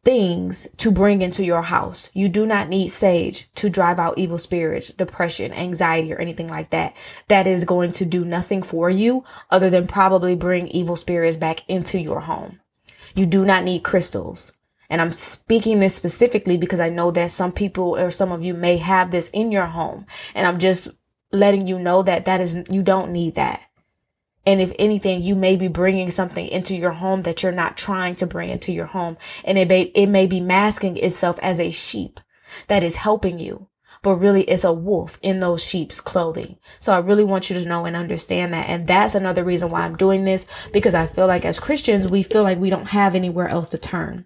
things 0.05 0.67
to 0.79 0.91
bring 0.91 1.21
into 1.21 1.45
your 1.45 1.63
house. 1.63 2.11
You 2.15 2.29
do 2.29 2.47
not 2.47 2.69
need 2.69 2.89
sage 2.89 3.51
to 3.55 3.69
drive 3.69 3.99
out 3.99 4.19
evil 4.19 4.39
spirits, 4.39 4.89
depression, 4.89 5.53
anxiety, 5.53 6.13
or 6.13 6.19
anything 6.19 6.49
like 6.49 6.71
that. 6.71 6.97
That 7.29 7.47
is 7.47 7.65
going 7.65 7.93
to 7.93 8.07
do 8.07 8.25
nothing 8.25 8.63
for 8.63 8.89
you 8.89 9.25
other 9.51 9.69
than 9.69 9.87
probably 9.87 10.35
bring 10.35 10.69
evil 10.69 10.97
spirits 10.97 11.37
back 11.37 11.69
into 11.69 11.99
your 11.99 12.21
home. 12.21 12.61
You 13.15 13.27
do 13.27 13.45
not 13.45 13.65
need 13.65 13.83
crystals. 13.83 14.53
And 14.89 15.01
I'm 15.01 15.13
speaking 15.13 15.79
this 15.79 15.95
specifically 15.95 16.57
because 16.57 16.81
I 16.81 16.89
know 16.89 17.11
that 17.13 17.31
some 17.31 17.53
people 17.53 17.97
or 17.97 18.11
some 18.11 18.33
of 18.33 18.43
you 18.43 18.55
may 18.55 18.79
have 18.79 19.11
this 19.11 19.29
in 19.29 19.53
your 19.53 19.67
home. 19.67 20.07
And 20.35 20.47
I'm 20.47 20.59
just 20.59 20.89
letting 21.31 21.67
you 21.67 21.79
know 21.79 22.03
that 22.03 22.25
that 22.25 22.41
is, 22.41 22.59
you 22.71 22.83
don't 22.83 23.13
need 23.13 23.37
that. 23.37 23.63
And 24.47 24.61
if 24.61 24.73
anything, 24.79 25.23
you 25.23 25.37
may 25.37 25.57
be 25.57 25.69
bringing 25.69 26.11
something 26.11 26.47
into 26.49 26.75
your 26.75 26.93
home 26.93 27.23
that 27.23 27.43
you're 27.43 27.53
not 27.53 27.77
trying 27.77 28.15
to 28.17 28.27
bring 28.27 28.49
into 28.49 28.73
your 28.73 28.87
home. 28.87 29.17
And 29.45 29.59
it 29.59 29.69
may, 29.69 29.83
it 29.83 30.07
may 30.07 30.27
be 30.27 30.41
masking 30.41 30.97
itself 30.97 31.39
as 31.43 31.61
a 31.61 31.71
sheep 31.71 32.21
that 32.69 32.83
is 32.83 32.97
helping 32.97 33.39
you, 33.39 33.69
but 34.03 34.17
really 34.17 34.43
it's 34.45 34.65
a 34.65 34.73
wolf 34.73 35.19
in 35.23 35.41
those 35.41 35.65
sheep's 35.65 36.01
clothing. 36.01 36.57
So 36.79 36.93
I 36.93 36.99
really 36.99 37.25
want 37.25 37.51
you 37.51 37.59
to 37.59 37.69
know 37.69 37.85
and 37.85 37.95
understand 37.95 38.53
that. 38.55 38.69
And 38.69 38.87
that's 38.87 39.15
another 39.15 39.45
reason 39.45 39.71
why 39.71 39.83
I'm 39.83 39.97
doing 39.97 40.25
this 40.25 40.47
because 40.73 40.95
I 40.95 41.07
feel 41.07 41.27
like 41.27 41.45
as 41.45 41.61
Christians, 41.61 42.11
we 42.11 42.23
feel 42.23 42.43
like 42.43 42.59
we 42.59 42.71
don't 42.71 42.89
have 42.89 43.15
anywhere 43.15 43.49
else 43.49 43.69
to 43.69 43.79
turn. 43.79 44.25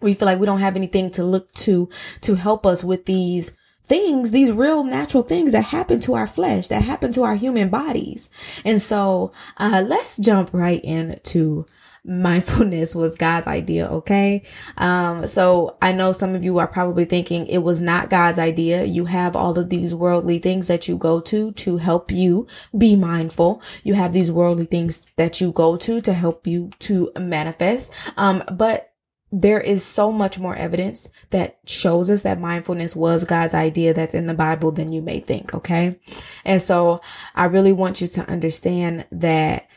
We 0.00 0.14
feel 0.14 0.26
like 0.26 0.38
we 0.38 0.46
don't 0.46 0.60
have 0.60 0.76
anything 0.76 1.10
to 1.10 1.24
look 1.24 1.50
to 1.54 1.88
to 2.20 2.36
help 2.36 2.64
us 2.64 2.84
with 2.84 3.06
these 3.06 3.50
things, 3.88 4.30
these 4.30 4.52
real 4.52 4.84
natural 4.84 5.22
things 5.22 5.52
that 5.52 5.62
happen 5.62 6.00
to 6.00 6.14
our 6.14 6.26
flesh, 6.26 6.68
that 6.68 6.82
happen 6.82 7.12
to 7.12 7.22
our 7.22 7.36
human 7.36 7.68
bodies. 7.68 8.30
And 8.64 8.80
so, 8.80 9.32
uh, 9.56 9.84
let's 9.86 10.16
jump 10.18 10.50
right 10.52 10.80
into 10.84 11.66
mindfulness 12.08 12.94
was 12.94 13.14
God's 13.16 13.46
idea. 13.46 13.86
Okay. 13.86 14.42
Um, 14.76 15.26
so 15.26 15.76
I 15.82 15.92
know 15.92 16.12
some 16.12 16.34
of 16.34 16.44
you 16.44 16.58
are 16.58 16.66
probably 16.66 17.04
thinking 17.04 17.46
it 17.46 17.58
was 17.58 17.80
not 17.80 18.10
God's 18.10 18.38
idea. 18.38 18.84
You 18.84 19.04
have 19.04 19.36
all 19.36 19.58
of 19.58 19.68
these 19.68 19.94
worldly 19.94 20.38
things 20.38 20.68
that 20.68 20.88
you 20.88 20.96
go 20.96 21.20
to 21.20 21.52
to 21.52 21.76
help 21.76 22.10
you 22.10 22.46
be 22.76 22.96
mindful. 22.96 23.62
You 23.84 23.94
have 23.94 24.12
these 24.12 24.32
worldly 24.32 24.64
things 24.64 25.06
that 25.16 25.40
you 25.40 25.52
go 25.52 25.76
to 25.76 26.00
to 26.00 26.12
help 26.12 26.46
you 26.46 26.70
to 26.80 27.12
manifest. 27.18 27.92
Um, 28.16 28.42
but 28.50 28.87
there 29.30 29.60
is 29.60 29.84
so 29.84 30.10
much 30.10 30.38
more 30.38 30.56
evidence 30.56 31.08
that 31.30 31.58
shows 31.66 32.08
us 32.08 32.22
that 32.22 32.40
mindfulness 32.40 32.96
was 32.96 33.24
God's 33.24 33.54
idea 33.54 33.92
that's 33.92 34.14
in 34.14 34.26
the 34.26 34.34
Bible 34.34 34.72
than 34.72 34.92
you 34.92 35.02
may 35.02 35.20
think. 35.20 35.52
Okay. 35.54 36.00
And 36.44 36.62
so 36.62 37.00
I 37.34 37.44
really 37.44 37.72
want 37.72 38.00
you 38.00 38.06
to 38.06 38.28
understand 38.28 39.06
that 39.12 39.68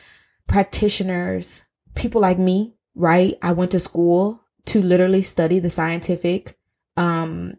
practitioners, 0.46 1.62
people 1.94 2.20
like 2.20 2.38
me, 2.38 2.74
right? 2.94 3.34
I 3.42 3.52
went 3.52 3.72
to 3.72 3.80
school 3.80 4.40
to 4.66 4.80
literally 4.80 5.22
study 5.22 5.58
the 5.58 5.70
scientific, 5.70 6.58
um, 6.96 7.54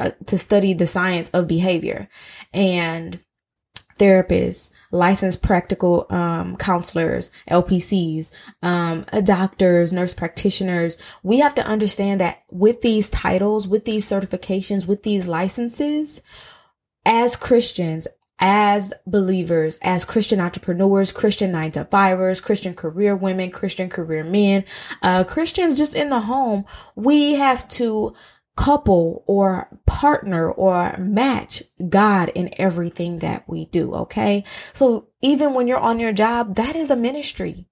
uh, 0.00 0.12
to 0.26 0.38
study 0.38 0.72
the 0.72 0.86
science 0.86 1.28
of 1.30 1.48
behavior 1.48 2.08
and 2.52 3.20
therapists, 3.98 4.70
licensed 4.90 5.42
practical 5.42 6.06
um, 6.10 6.56
counselors, 6.56 7.30
LPCs, 7.50 8.30
um, 8.62 9.04
doctors, 9.24 9.92
nurse 9.92 10.14
practitioners. 10.14 10.96
We 11.22 11.40
have 11.40 11.54
to 11.56 11.66
understand 11.66 12.20
that 12.20 12.42
with 12.50 12.80
these 12.80 13.10
titles, 13.10 13.68
with 13.68 13.84
these 13.84 14.06
certifications, 14.06 14.86
with 14.86 15.02
these 15.02 15.26
licenses, 15.26 16.22
as 17.04 17.36
Christians, 17.36 18.08
as 18.38 18.92
believers, 19.06 19.78
as 19.82 20.04
Christian 20.04 20.40
entrepreneurs, 20.40 21.10
Christian 21.10 21.50
nine 21.52 21.72
to 21.72 21.84
fivers, 21.84 22.40
Christian 22.40 22.74
career 22.74 23.16
women, 23.16 23.50
Christian 23.50 23.88
career 23.88 24.22
men, 24.22 24.64
uh, 25.02 25.24
Christians 25.24 25.76
just 25.76 25.94
in 25.94 26.10
the 26.10 26.20
home, 26.20 26.64
we 26.94 27.34
have 27.34 27.66
to 27.68 28.14
couple 28.58 29.22
or 29.28 29.68
partner 29.86 30.50
or 30.50 30.96
match 30.98 31.62
God 31.88 32.28
in 32.34 32.50
everything 32.58 33.20
that 33.20 33.44
we 33.46 33.66
do. 33.66 33.94
Okay. 33.94 34.42
So 34.72 35.06
even 35.22 35.54
when 35.54 35.68
you're 35.68 35.78
on 35.78 36.00
your 36.00 36.12
job, 36.12 36.56
that 36.56 36.74
is 36.74 36.90
a 36.90 36.96
ministry. 36.96 37.68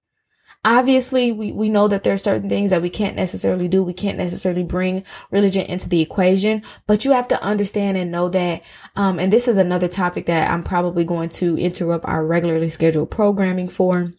Obviously, 0.63 1.33
we, 1.33 1.51
we 1.51 1.67
know 1.67 1.89
that 1.89 2.03
there 2.03 2.13
are 2.13 2.17
certain 2.17 2.47
things 2.47 2.71
that 2.71 2.81
we 2.81 2.89
can't 2.89 3.17
necessarily 3.17 3.67
do. 3.67 3.83
We 3.83 3.93
can't 3.93 4.17
necessarily 4.17 4.63
bring 4.63 5.03
religion 5.29 5.65
into 5.65 5.89
the 5.89 6.01
equation, 6.01 6.63
but 6.87 7.03
you 7.03 7.11
have 7.11 7.27
to 7.27 7.43
understand 7.43 7.97
and 7.97 8.09
know 8.09 8.29
that, 8.29 8.63
um, 8.95 9.19
and 9.19 9.31
this 9.31 9.49
is 9.49 9.57
another 9.57 9.89
topic 9.89 10.25
that 10.27 10.49
I'm 10.49 10.63
probably 10.63 11.03
going 11.03 11.29
to 11.29 11.57
interrupt 11.57 12.05
our 12.05 12.25
regularly 12.25 12.69
scheduled 12.69 13.11
programming 13.11 13.67
for, 13.67 14.13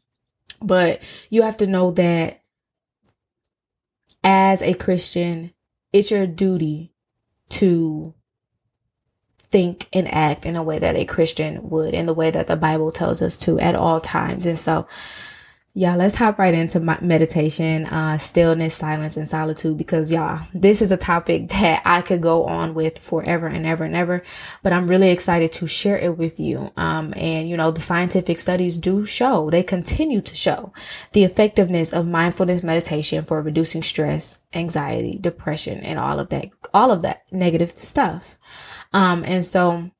but 0.60 1.02
you 1.30 1.42
have 1.42 1.56
to 1.58 1.66
know 1.66 1.92
that 1.92 2.42
as 4.22 4.60
a 4.62 4.74
Christian, 4.74 5.52
it's 5.98 6.12
your 6.12 6.28
duty 6.28 6.92
to 7.48 8.14
think 9.50 9.88
and 9.92 10.12
act 10.14 10.46
in 10.46 10.54
a 10.54 10.62
way 10.62 10.78
that 10.78 10.94
a 10.94 11.04
Christian 11.04 11.68
would, 11.70 11.92
in 11.92 12.06
the 12.06 12.14
way 12.14 12.30
that 12.30 12.46
the 12.46 12.56
Bible 12.56 12.92
tells 12.92 13.20
us 13.20 13.36
to 13.38 13.58
at 13.58 13.74
all 13.74 14.00
times. 14.00 14.46
And 14.46 14.56
so 14.56 14.86
yeah, 15.74 15.94
let's 15.96 16.16
hop 16.16 16.38
right 16.38 16.54
into 16.54 16.80
meditation, 16.80 17.84
uh, 17.86 18.18
stillness, 18.18 18.74
silence, 18.74 19.16
and 19.16 19.28
solitude 19.28 19.76
because 19.76 20.10
y'all, 20.10 20.40
this 20.52 20.82
is 20.82 20.90
a 20.90 20.96
topic 20.96 21.48
that 21.50 21.82
I 21.84 22.00
could 22.00 22.20
go 22.20 22.44
on 22.44 22.74
with 22.74 22.98
forever 22.98 23.46
and 23.46 23.64
ever 23.66 23.84
and 23.84 23.94
ever, 23.94 24.22
but 24.62 24.72
I'm 24.72 24.88
really 24.88 25.10
excited 25.10 25.52
to 25.52 25.66
share 25.66 25.98
it 25.98 26.16
with 26.16 26.40
you. 26.40 26.72
Um, 26.76 27.12
and 27.16 27.48
you 27.48 27.56
know, 27.56 27.70
the 27.70 27.80
scientific 27.80 28.38
studies 28.38 28.78
do 28.78 29.04
show, 29.04 29.50
they 29.50 29.62
continue 29.62 30.20
to 30.22 30.34
show 30.34 30.72
the 31.12 31.24
effectiveness 31.24 31.92
of 31.92 32.08
mindfulness 32.08 32.62
meditation 32.62 33.24
for 33.24 33.42
reducing 33.42 33.82
stress, 33.82 34.38
anxiety, 34.54 35.18
depression, 35.20 35.78
and 35.80 35.98
all 35.98 36.18
of 36.18 36.30
that, 36.30 36.48
all 36.72 36.90
of 36.90 37.02
that 37.02 37.22
negative 37.30 37.70
stuff. 37.76 38.38
Um, 38.92 39.22
and 39.26 39.44
so 39.44 39.90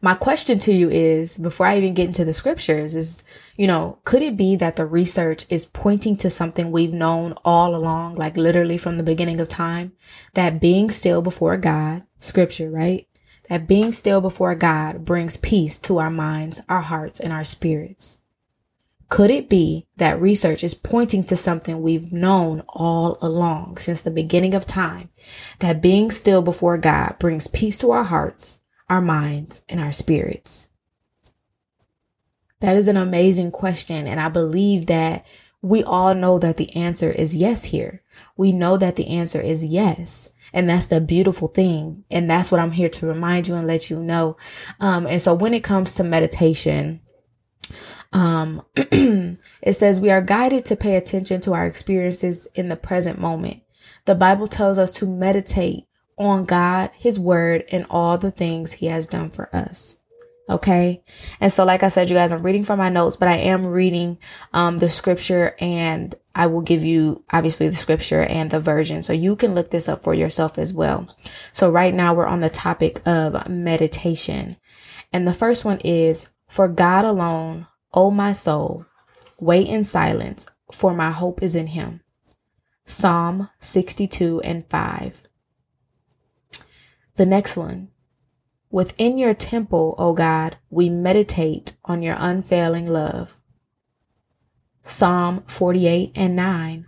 my 0.00 0.14
question 0.14 0.58
to 0.60 0.72
you 0.72 0.90
is 0.90 1.38
before 1.38 1.66
I 1.66 1.76
even 1.76 1.94
get 1.94 2.06
into 2.06 2.24
the 2.24 2.34
scriptures 2.34 2.94
is, 2.94 3.24
you 3.56 3.66
know, 3.66 3.98
could 4.04 4.22
it 4.22 4.36
be 4.36 4.56
that 4.56 4.76
the 4.76 4.86
research 4.86 5.46
is 5.48 5.66
pointing 5.66 6.16
to 6.18 6.30
something 6.30 6.70
we've 6.70 6.92
known 6.92 7.34
all 7.44 7.74
along, 7.74 8.16
like 8.16 8.36
literally 8.36 8.78
from 8.78 8.98
the 8.98 9.04
beginning 9.04 9.40
of 9.40 9.48
time, 9.48 9.92
that 10.34 10.60
being 10.60 10.90
still 10.90 11.22
before 11.22 11.56
God, 11.56 12.04
scripture, 12.18 12.70
right? 12.70 13.06
That 13.48 13.66
being 13.66 13.92
still 13.92 14.20
before 14.20 14.54
God 14.54 15.04
brings 15.04 15.36
peace 15.36 15.78
to 15.78 15.98
our 15.98 16.10
minds, 16.10 16.60
our 16.68 16.80
hearts, 16.82 17.20
and 17.20 17.32
our 17.32 17.44
spirits. 17.44 18.18
Could 19.08 19.30
it 19.30 19.48
be 19.48 19.86
that 19.98 20.20
research 20.20 20.64
is 20.64 20.74
pointing 20.74 21.22
to 21.24 21.36
something 21.36 21.80
we've 21.80 22.12
known 22.12 22.62
all 22.68 23.16
along 23.22 23.76
since 23.76 24.00
the 24.00 24.10
beginning 24.10 24.52
of 24.52 24.66
time? 24.66 25.10
That 25.60 25.80
being 25.80 26.10
still 26.10 26.42
before 26.42 26.76
God 26.76 27.16
brings 27.20 27.46
peace 27.46 27.76
to 27.78 27.92
our 27.92 28.02
hearts, 28.02 28.58
our 28.88 29.02
minds, 29.02 29.62
and 29.68 29.80
our 29.80 29.92
spirits? 29.92 30.68
That 32.60 32.76
is 32.76 32.88
an 32.88 32.96
amazing 32.96 33.50
question. 33.50 34.06
And 34.06 34.18
I 34.18 34.28
believe 34.28 34.86
that 34.86 35.26
we 35.62 35.82
all 35.82 36.14
know 36.14 36.38
that 36.38 36.56
the 36.56 36.74
answer 36.76 37.10
is 37.10 37.36
yes 37.36 37.64
here. 37.64 38.02
We 38.36 38.52
know 38.52 38.76
that 38.76 38.96
the 38.96 39.08
answer 39.08 39.40
is 39.40 39.64
yes. 39.64 40.30
And 40.52 40.70
that's 40.70 40.86
the 40.86 41.00
beautiful 41.00 41.48
thing. 41.48 42.04
And 42.10 42.30
that's 42.30 42.50
what 42.50 42.60
I'm 42.60 42.70
here 42.70 42.88
to 42.88 43.06
remind 43.06 43.48
you 43.48 43.56
and 43.56 43.66
let 43.66 43.90
you 43.90 43.98
know. 43.98 44.36
Um, 44.80 45.06
and 45.06 45.20
so 45.20 45.34
when 45.34 45.54
it 45.54 45.64
comes 45.64 45.92
to 45.94 46.04
meditation, 46.04 47.00
um, 48.12 48.62
it 48.76 49.72
says 49.72 50.00
we 50.00 50.10
are 50.10 50.22
guided 50.22 50.64
to 50.66 50.76
pay 50.76 50.96
attention 50.96 51.40
to 51.42 51.52
our 51.52 51.66
experiences 51.66 52.46
in 52.54 52.68
the 52.68 52.76
present 52.76 53.18
moment. 53.18 53.62
The 54.04 54.14
Bible 54.14 54.46
tells 54.46 54.78
us 54.78 54.90
to 54.92 55.06
meditate 55.06 55.85
on 56.18 56.44
God, 56.44 56.90
His 56.96 57.18
Word, 57.18 57.64
and 57.70 57.86
all 57.90 58.18
the 58.18 58.30
things 58.30 58.74
He 58.74 58.86
has 58.86 59.06
done 59.06 59.30
for 59.30 59.54
us. 59.54 59.96
Okay. 60.48 61.02
And 61.40 61.50
so, 61.50 61.64
like 61.64 61.82
I 61.82 61.88
said, 61.88 62.08
you 62.08 62.14
guys, 62.14 62.30
I'm 62.30 62.42
reading 62.42 62.62
from 62.62 62.78
my 62.78 62.88
notes, 62.88 63.16
but 63.16 63.28
I 63.28 63.36
am 63.36 63.66
reading, 63.66 64.18
um, 64.52 64.78
the 64.78 64.88
scripture 64.88 65.56
and 65.58 66.14
I 66.36 66.46
will 66.46 66.60
give 66.60 66.84
you 66.84 67.24
obviously 67.32 67.68
the 67.68 67.74
scripture 67.74 68.22
and 68.22 68.50
the 68.50 68.60
version. 68.60 69.02
So 69.02 69.12
you 69.12 69.34
can 69.34 69.54
look 69.54 69.70
this 69.70 69.88
up 69.88 70.02
for 70.02 70.14
yourself 70.14 70.58
as 70.58 70.72
well. 70.72 71.08
So 71.50 71.70
right 71.70 71.94
now 71.94 72.14
we're 72.14 72.26
on 72.26 72.40
the 72.40 72.50
topic 72.50 73.00
of 73.06 73.48
meditation. 73.48 74.56
And 75.12 75.26
the 75.26 75.32
first 75.32 75.64
one 75.64 75.78
is 75.82 76.28
for 76.46 76.68
God 76.68 77.04
alone, 77.04 77.66
O 77.94 78.10
my 78.10 78.32
soul, 78.32 78.84
wait 79.40 79.66
in 79.66 79.82
silence, 79.82 80.46
for 80.70 80.92
my 80.94 81.10
hope 81.10 81.42
is 81.42 81.56
in 81.56 81.68
him. 81.68 82.02
Psalm 82.84 83.48
62 83.58 84.42
and 84.42 84.68
5. 84.68 85.22
The 87.16 87.26
next 87.26 87.56
one. 87.56 87.88
Within 88.70 89.16
your 89.16 89.32
temple, 89.32 89.94
O 89.96 90.12
God, 90.12 90.58
we 90.68 90.90
meditate 90.90 91.74
on 91.84 92.02
your 92.02 92.16
unfailing 92.18 92.86
love. 92.86 93.40
Psalm 94.82 95.42
48 95.46 96.12
and 96.14 96.36
9. 96.36 96.86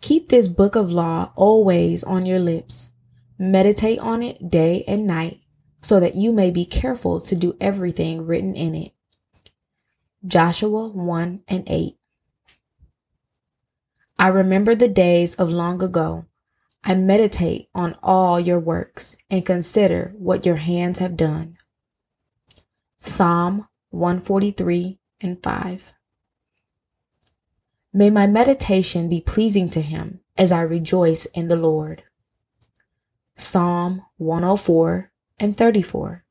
Keep 0.00 0.30
this 0.30 0.48
book 0.48 0.74
of 0.74 0.90
law 0.90 1.32
always 1.36 2.02
on 2.02 2.24
your 2.24 2.38
lips. 2.38 2.90
Meditate 3.38 3.98
on 3.98 4.22
it 4.22 4.50
day 4.50 4.84
and 4.88 5.06
night 5.06 5.40
so 5.82 6.00
that 6.00 6.14
you 6.14 6.32
may 6.32 6.50
be 6.50 6.64
careful 6.64 7.20
to 7.20 7.34
do 7.34 7.56
everything 7.60 8.26
written 8.26 8.54
in 8.54 8.74
it. 8.74 8.92
Joshua 10.26 10.88
1 10.88 11.42
and 11.46 11.64
8. 11.66 11.96
I 14.18 14.28
remember 14.28 14.74
the 14.74 14.88
days 14.88 15.34
of 15.34 15.52
long 15.52 15.82
ago 15.82 16.26
I 16.82 16.94
meditate 16.94 17.68
on 17.74 17.96
all 18.02 18.40
your 18.40 18.58
works 18.58 19.16
and 19.30 19.44
consider 19.44 20.14
what 20.16 20.46
your 20.46 20.56
hands 20.56 20.98
have 20.98 21.16
done. 21.16 21.58
Psalm 23.00 23.68
143 23.90 24.98
and 25.20 25.42
5. 25.42 25.92
May 27.92 28.08
my 28.08 28.26
meditation 28.26 29.08
be 29.08 29.20
pleasing 29.20 29.68
to 29.70 29.82
him 29.82 30.20
as 30.38 30.52
I 30.52 30.62
rejoice 30.62 31.26
in 31.26 31.48
the 31.48 31.56
Lord. 31.56 32.04
Psalm 33.36 34.02
104 34.16 35.10
and 35.38 35.56
34. 35.56 36.24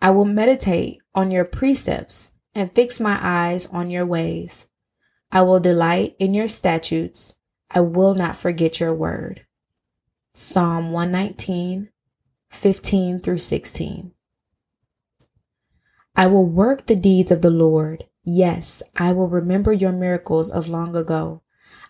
I 0.00 0.10
will 0.10 0.24
meditate 0.24 1.00
on 1.14 1.30
your 1.30 1.44
precepts 1.44 2.30
and 2.54 2.72
fix 2.72 2.98
my 2.98 3.18
eyes 3.20 3.66
on 3.66 3.90
your 3.90 4.06
ways. 4.06 4.68
I 5.30 5.42
will 5.42 5.60
delight 5.60 6.16
in 6.18 6.32
your 6.32 6.48
statutes 6.48 7.34
I 7.70 7.80
will 7.80 8.14
not 8.14 8.36
forget 8.36 8.80
your 8.80 8.94
word. 8.94 9.46
Psalm 10.32 10.92
119, 10.92 11.90
15 12.50 13.20
through 13.20 13.38
16. 13.38 14.12
I 16.14 16.26
will 16.26 16.46
work 16.46 16.86
the 16.86 16.96
deeds 16.96 17.30
of 17.30 17.42
the 17.42 17.50
Lord. 17.50 18.04
Yes, 18.24 18.82
I 18.96 19.12
will 19.12 19.28
remember 19.28 19.72
your 19.72 19.92
miracles 19.92 20.48
of 20.48 20.68
long 20.68 20.96
ago. 20.96 21.42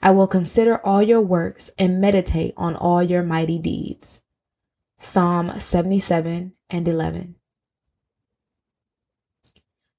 I 0.02 0.11
will 0.11 0.26
consider 0.26 0.85
all 0.85 1.02
your 1.02 1.21
works 1.21 1.71
and 1.78 2.00
meditate 2.00 2.52
on 2.56 2.75
all 2.75 3.02
your 3.02 3.23
mighty 3.23 3.59
deeds. 3.59 4.21
Psalm 4.99 5.59
77 5.59 6.54
and 6.71 6.88
11. 6.88 7.37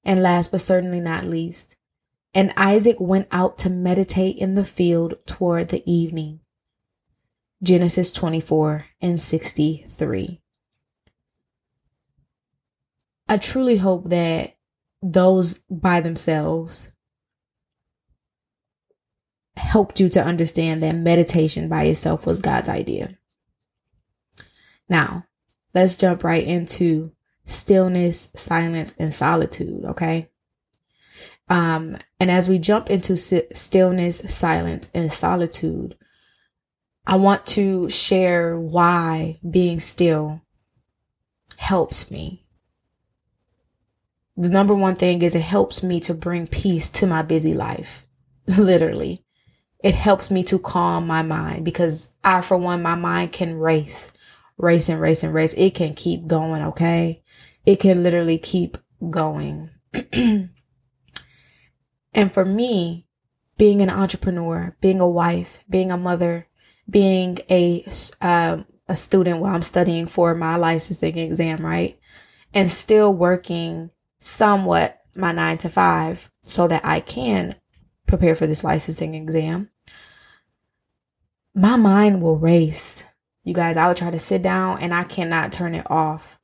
And 0.04 0.22
last 0.22 0.50
but 0.50 0.60
certainly 0.60 1.00
not 1.00 1.24
least, 1.24 1.76
and 2.38 2.52
Isaac 2.56 2.98
went 3.00 3.26
out 3.32 3.58
to 3.58 3.68
meditate 3.68 4.38
in 4.38 4.54
the 4.54 4.62
field 4.62 5.14
toward 5.26 5.70
the 5.70 5.82
evening. 5.92 6.38
Genesis 7.60 8.12
24 8.12 8.86
and 9.00 9.18
63. 9.18 10.40
I 13.28 13.36
truly 13.38 13.78
hope 13.78 14.10
that 14.10 14.54
those 15.02 15.58
by 15.68 15.98
themselves 15.98 16.92
helped 19.56 19.98
you 19.98 20.08
to 20.10 20.24
understand 20.24 20.80
that 20.84 20.94
meditation 20.94 21.68
by 21.68 21.86
itself 21.86 22.24
was 22.24 22.38
God's 22.38 22.68
idea. 22.68 23.18
Now, 24.88 25.24
let's 25.74 25.96
jump 25.96 26.22
right 26.22 26.44
into 26.44 27.10
stillness, 27.44 28.28
silence, 28.36 28.94
and 28.96 29.12
solitude, 29.12 29.84
okay? 29.86 30.30
Um, 31.48 31.96
and 32.20 32.30
as 32.30 32.48
we 32.48 32.58
jump 32.58 32.90
into 32.90 33.16
stillness, 33.16 34.18
silence, 34.28 34.90
and 34.94 35.10
solitude, 35.10 35.96
I 37.06 37.16
want 37.16 37.46
to 37.46 37.88
share 37.88 38.58
why 38.58 39.38
being 39.48 39.80
still 39.80 40.42
helps 41.56 42.10
me. 42.10 42.44
The 44.36 44.48
number 44.48 44.74
one 44.74 44.94
thing 44.94 45.22
is 45.22 45.34
it 45.34 45.40
helps 45.40 45.82
me 45.82 46.00
to 46.00 46.14
bring 46.14 46.46
peace 46.46 46.90
to 46.90 47.06
my 47.06 47.22
busy 47.22 47.54
life. 47.54 48.06
Literally. 48.58 49.24
It 49.82 49.94
helps 49.94 50.30
me 50.30 50.42
to 50.44 50.58
calm 50.58 51.06
my 51.06 51.22
mind 51.22 51.64
because 51.64 52.08
I, 52.22 52.40
for 52.40 52.56
one, 52.56 52.82
my 52.82 52.94
mind 52.94 53.32
can 53.32 53.54
race, 53.54 54.12
race 54.56 54.88
and 54.88 55.00
race 55.00 55.22
and 55.22 55.32
race. 55.32 55.54
It 55.54 55.74
can 55.74 55.94
keep 55.94 56.26
going. 56.26 56.62
Okay. 56.62 57.22
It 57.64 57.80
can 57.80 58.02
literally 58.02 58.38
keep 58.38 58.76
going. 59.10 59.70
And 62.18 62.34
for 62.34 62.44
me, 62.44 63.06
being 63.58 63.80
an 63.80 63.90
entrepreneur, 63.90 64.76
being 64.80 65.00
a 65.00 65.08
wife, 65.08 65.60
being 65.70 65.92
a 65.92 65.96
mother, 65.96 66.48
being 66.90 67.38
a 67.48 67.84
uh, 68.20 68.64
a 68.88 68.96
student 68.96 69.38
while 69.38 69.54
I'm 69.54 69.62
studying 69.62 70.08
for 70.08 70.34
my 70.34 70.56
licensing 70.56 71.16
exam, 71.16 71.64
right? 71.64 71.96
And 72.52 72.68
still 72.68 73.14
working 73.14 73.92
somewhat 74.18 75.00
my 75.14 75.30
nine 75.30 75.58
to 75.58 75.68
five 75.68 76.28
so 76.42 76.66
that 76.66 76.84
I 76.84 76.98
can 76.98 77.54
prepare 78.08 78.34
for 78.34 78.48
this 78.48 78.64
licensing 78.64 79.14
exam. 79.14 79.70
My 81.54 81.76
mind 81.76 82.20
will 82.20 82.40
race. 82.40 83.04
You 83.44 83.54
guys, 83.54 83.76
I 83.76 83.86
would 83.86 83.96
try 83.96 84.10
to 84.10 84.18
sit 84.18 84.42
down 84.42 84.80
and 84.80 84.92
I 84.92 85.04
cannot 85.04 85.52
turn 85.52 85.72
it 85.76 85.88
off. 85.88 86.40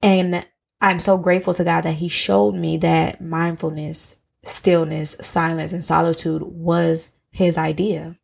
And 0.00 0.46
I'm 0.80 1.00
so 1.00 1.18
grateful 1.18 1.52
to 1.52 1.64
God 1.64 1.82
that 1.82 1.96
He 1.96 2.08
showed 2.08 2.54
me 2.54 2.78
that 2.78 3.20
mindfulness 3.20 4.16
stillness, 4.44 5.16
silence, 5.20 5.72
and 5.72 5.84
solitude 5.84 6.42
was 6.42 7.10
his 7.30 7.58
idea. 7.58 8.16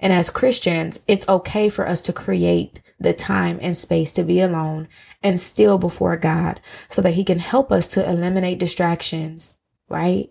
And 0.00 0.12
as 0.12 0.30
Christians, 0.30 1.00
it's 1.06 1.28
okay 1.28 1.68
for 1.68 1.86
us 1.86 2.00
to 2.02 2.12
create 2.12 2.80
the 2.98 3.12
time 3.12 3.58
and 3.60 3.76
space 3.76 4.12
to 4.12 4.24
be 4.24 4.40
alone 4.40 4.88
and 5.22 5.38
still 5.38 5.78
before 5.78 6.16
God 6.16 6.60
so 6.88 7.02
that 7.02 7.14
he 7.14 7.24
can 7.24 7.38
help 7.38 7.70
us 7.70 7.86
to 7.88 8.08
eliminate 8.08 8.58
distractions, 8.58 9.58
right? 9.88 10.30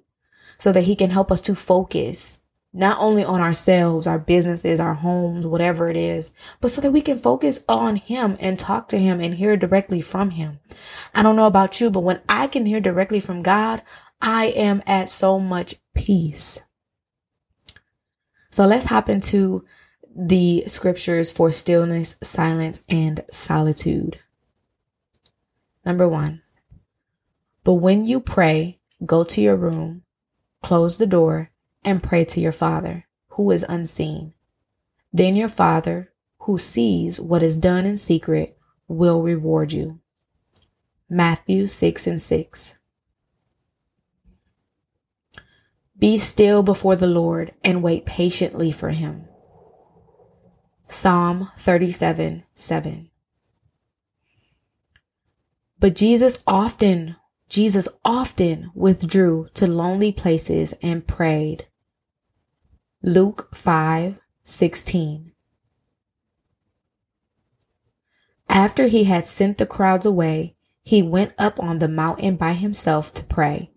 So 0.58 0.71
that 0.71 0.84
he 0.84 0.95
can 0.95 1.12
help 1.12 1.32
us 1.32 1.41
to 1.41 1.56
focus 1.56 2.39
not 2.71 2.99
only 2.99 3.23
on 3.23 3.41
ourselves, 3.41 4.06
our 4.06 4.19
businesses, 4.19 4.80
our 4.80 4.93
homes, 4.93 5.47
whatever 5.47 5.89
it 5.89 5.97
is, 5.97 6.32
but 6.62 6.69
so 6.69 6.82
that 6.82 6.91
we 6.91 7.02
can 7.02 7.17
focus 7.17 7.63
on 7.67 7.95
him 7.95 8.38
and 8.39 8.60
talk 8.60 8.88
to 8.88 8.99
him 8.99 9.19
and 9.19 9.36
hear 9.36 9.58
directly 9.58 10.02
from 10.02 10.32
him. 10.32 10.60
I 11.15 11.23
don't 11.23 11.36
know 11.36 11.47
about 11.47 11.82
you, 11.82 11.89
but 11.89 12.04
when 12.04 12.21
I 12.30 12.45
can 12.45 12.67
hear 12.67 12.80
directly 12.80 13.19
from 13.19 13.41
God, 13.41 13.82
I 14.21 14.47
am 14.47 14.82
at 14.86 15.10
so 15.10 15.39
much 15.39 15.75
peace. 15.93 16.60
So 18.49 18.65
let's 18.65 18.88
hop 18.88 19.10
into 19.10 19.65
the 20.15 20.63
scriptures 20.67 21.32
for 21.32 21.51
stillness, 21.51 22.15
silence, 22.21 22.82
and 22.89 23.21
solitude. 23.32 24.19
Number 25.86 26.08
one, 26.08 26.41
but 27.63 27.75
when 27.75 28.05
you 28.05 28.19
pray, 28.19 28.79
go 29.05 29.23
to 29.23 29.41
your 29.41 29.55
room, 29.55 30.03
close 30.62 30.97
the 30.97 31.08
door, 31.08 31.51
and 31.86 32.03
pray 32.03 32.25
to 32.25 32.39
your 32.39 32.51
Father 32.51 33.08
who 33.29 33.51
is 33.51 33.65
unseen. 33.69 34.34
Then 35.13 35.36
your 35.36 35.49
Father 35.49 36.12
who 36.39 36.58
sees 36.58 37.21
what 37.21 37.43
is 37.43 37.55
done 37.55 37.86
in 37.86 37.97
secret 37.97 38.58
will 38.88 39.21
reward 39.21 39.71
you. 39.71 39.99
Matthew 41.10 41.67
6 41.67 42.08
and 42.08 42.21
6. 42.21 42.75
Be 45.99 46.17
still 46.17 46.63
before 46.63 46.95
the 46.95 47.07
Lord 47.07 47.53
and 47.63 47.83
wait 47.83 48.05
patiently 48.05 48.71
for 48.71 48.89
him. 48.89 49.27
Psalm 50.85 51.49
37 51.57 52.43
7. 52.55 53.09
But 55.79 55.95
Jesus 55.95 56.43
often, 56.47 57.17
Jesus 57.49 57.88
often 58.03 58.71
withdrew 58.73 59.47
to 59.53 59.67
lonely 59.67 60.12
places 60.12 60.73
and 60.81 61.05
prayed. 61.05 61.67
Luke 63.03 63.49
5 63.53 64.19
16. 64.43 65.31
After 68.47 68.88
he 68.88 69.03
had 69.03 69.25
sent 69.25 69.57
the 69.57 69.65
crowds 69.65 70.05
away, 70.05 70.55
he 70.81 71.03
went 71.03 71.33
up 71.38 71.59
on 71.59 71.79
the 71.79 71.88
mountain 71.88 72.35
by 72.35 72.53
himself 72.53 73.13
to 73.13 73.23
pray. 73.23 73.71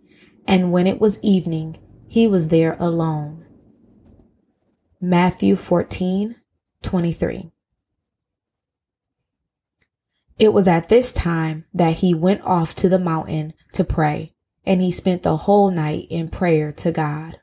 And 0.48 0.72
when 0.72 0.86
it 0.86 0.98
was 0.98 1.20
evening, 1.22 1.76
he 2.12 2.26
was 2.26 2.48
there 2.48 2.76
alone. 2.78 3.42
Matthew 5.00 5.56
14 5.56 6.36
23. 6.82 7.50
It 10.38 10.52
was 10.52 10.68
at 10.68 10.90
this 10.90 11.14
time 11.14 11.64
that 11.72 11.94
he 11.94 12.12
went 12.12 12.42
off 12.42 12.74
to 12.74 12.90
the 12.90 12.98
mountain 12.98 13.54
to 13.72 13.82
pray, 13.82 14.34
and 14.66 14.82
he 14.82 14.92
spent 14.92 15.22
the 15.22 15.38
whole 15.38 15.70
night 15.70 16.06
in 16.10 16.28
prayer 16.28 16.70
to 16.72 16.92
God. 16.92 17.40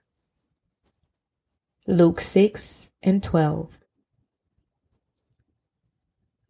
Luke 1.88 2.20
6 2.20 2.92
and 3.02 3.24
12. 3.24 3.80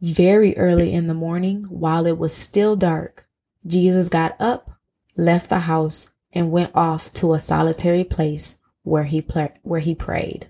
Very 0.01 0.57
early 0.57 0.91
in 0.91 1.07
the 1.07 1.13
morning, 1.13 1.63
while 1.69 2.05
it 2.05 2.17
was 2.17 2.35
still 2.35 2.75
dark, 2.75 3.29
Jesus 3.65 4.09
got 4.09 4.35
up, 4.41 4.71
left 5.15 5.49
the 5.49 5.59
house, 5.59 6.09
and 6.33 6.51
went 6.51 6.71
off 6.75 7.11
to 7.13 7.33
a 7.33 7.39
solitary 7.39 8.03
place 8.03 8.57
where 8.83 9.03
he, 9.03 9.21
pl- 9.21 9.53
where 9.63 9.79
he 9.79 9.95
prayed. 9.95 10.49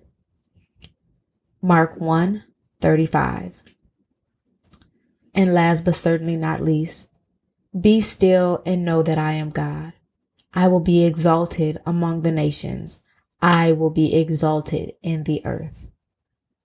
Mark 1.61 1.99
1 1.99 2.43
35. 2.81 3.63
And 5.33 5.53
last 5.53 5.85
but 5.85 5.95
certainly 5.95 6.35
not 6.35 6.61
least, 6.61 7.09
be 7.79 8.01
still 8.01 8.63
and 8.65 8.83
know 8.83 9.03
that 9.03 9.17
I 9.17 9.33
am 9.33 9.49
God. 9.49 9.93
I 10.53 10.67
will 10.67 10.79
be 10.79 11.05
exalted 11.05 11.77
among 11.85 12.21
the 12.21 12.31
nations. 12.31 13.01
I 13.41 13.71
will 13.71 13.91
be 13.91 14.19
exalted 14.19 14.93
in 15.03 15.23
the 15.23 15.41
earth. 15.45 15.91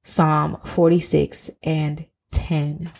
Psalm 0.02 0.58
46 0.64 1.50
and 1.62 2.06
10. 2.30 2.90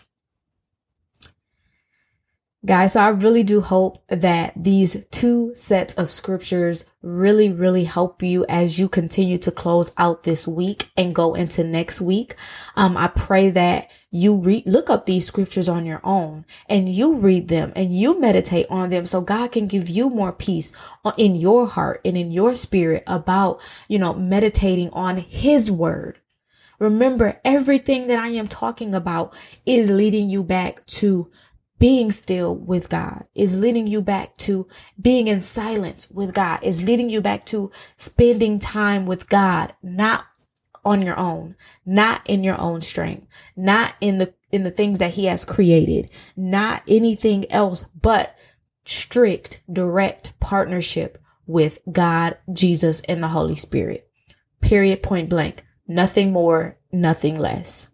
Guys, 2.65 2.93
so 2.93 2.99
I 2.99 3.09
really 3.09 3.43
do 3.43 3.61
hope 3.61 3.99
that 4.07 4.53
these 4.55 5.05
two 5.11 5.53
sets 5.53 5.93
of 5.95 6.09
scriptures 6.09 6.85
really, 7.03 7.51
really 7.51 7.83
help 7.83 8.23
you 8.23 8.43
as 8.49 8.79
you 8.79 8.89
continue 8.89 9.37
to 9.39 9.51
close 9.51 9.93
out 9.99 10.23
this 10.23 10.47
week 10.47 10.89
and 10.97 11.13
go 11.13 11.35
into 11.35 11.63
next 11.63 12.01
week. 12.01 12.33
Um, 12.75 12.97
I 12.97 13.09
pray 13.09 13.51
that 13.51 13.91
you 14.09 14.35
read, 14.37 14.67
look 14.67 14.89
up 14.89 15.05
these 15.05 15.27
scriptures 15.27 15.69
on 15.69 15.85
your 15.85 16.01
own 16.03 16.43
and 16.67 16.89
you 16.89 17.17
read 17.17 17.49
them 17.49 17.71
and 17.75 17.95
you 17.95 18.19
meditate 18.19 18.65
on 18.71 18.89
them 18.89 19.05
so 19.05 19.21
God 19.21 19.51
can 19.51 19.67
give 19.67 19.87
you 19.87 20.09
more 20.09 20.33
peace 20.33 20.71
in 21.17 21.35
your 21.35 21.67
heart 21.67 22.01
and 22.03 22.17
in 22.17 22.31
your 22.31 22.55
spirit 22.55 23.03
about, 23.05 23.61
you 23.87 23.99
know, 23.99 24.15
meditating 24.15 24.89
on 24.89 25.17
his 25.17 25.69
word. 25.69 26.19
Remember, 26.79 27.39
everything 27.45 28.07
that 28.07 28.19
I 28.19 28.29
am 28.29 28.47
talking 28.47 28.93
about 28.93 29.33
is 29.65 29.89
leading 29.89 30.29
you 30.29 30.43
back 30.43 30.85
to 30.87 31.31
being 31.77 32.11
still 32.11 32.55
with 32.55 32.89
God 32.89 33.25
is 33.35 33.59
leading 33.59 33.87
you 33.87 34.01
back 34.01 34.37
to 34.37 34.67
being 35.01 35.27
in 35.27 35.41
silence 35.41 36.09
with 36.09 36.33
God 36.33 36.59
is 36.63 36.83
leading 36.83 37.09
you 37.09 37.21
back 37.21 37.45
to 37.47 37.71
spending 37.97 38.59
time 38.59 39.05
with 39.05 39.29
God, 39.29 39.73
not 39.83 40.25
on 40.85 41.01
your 41.01 41.17
own, 41.17 41.55
not 41.85 42.21
in 42.25 42.43
your 42.43 42.59
own 42.59 42.79
strength, 42.81 43.27
not 43.55 43.95
in 43.99 44.19
the, 44.19 44.33
in 44.51 44.63
the 44.63 44.71
things 44.71 44.99
that 44.99 45.15
he 45.15 45.25
has 45.25 45.43
created, 45.43 46.09
not 46.37 46.83
anything 46.87 47.51
else, 47.51 47.85
but 47.99 48.35
strict, 48.85 49.61
direct 49.71 50.39
partnership 50.39 51.17
with 51.47 51.79
God, 51.91 52.37
Jesus, 52.53 53.01
and 53.01 53.21
the 53.21 53.29
Holy 53.29 53.55
Spirit. 53.55 54.07
Period, 54.61 55.03
point 55.03 55.29
blank. 55.29 55.63
Nothing 55.87 56.31
more, 56.31 56.77
nothing 56.91 57.37
less. 57.37 57.87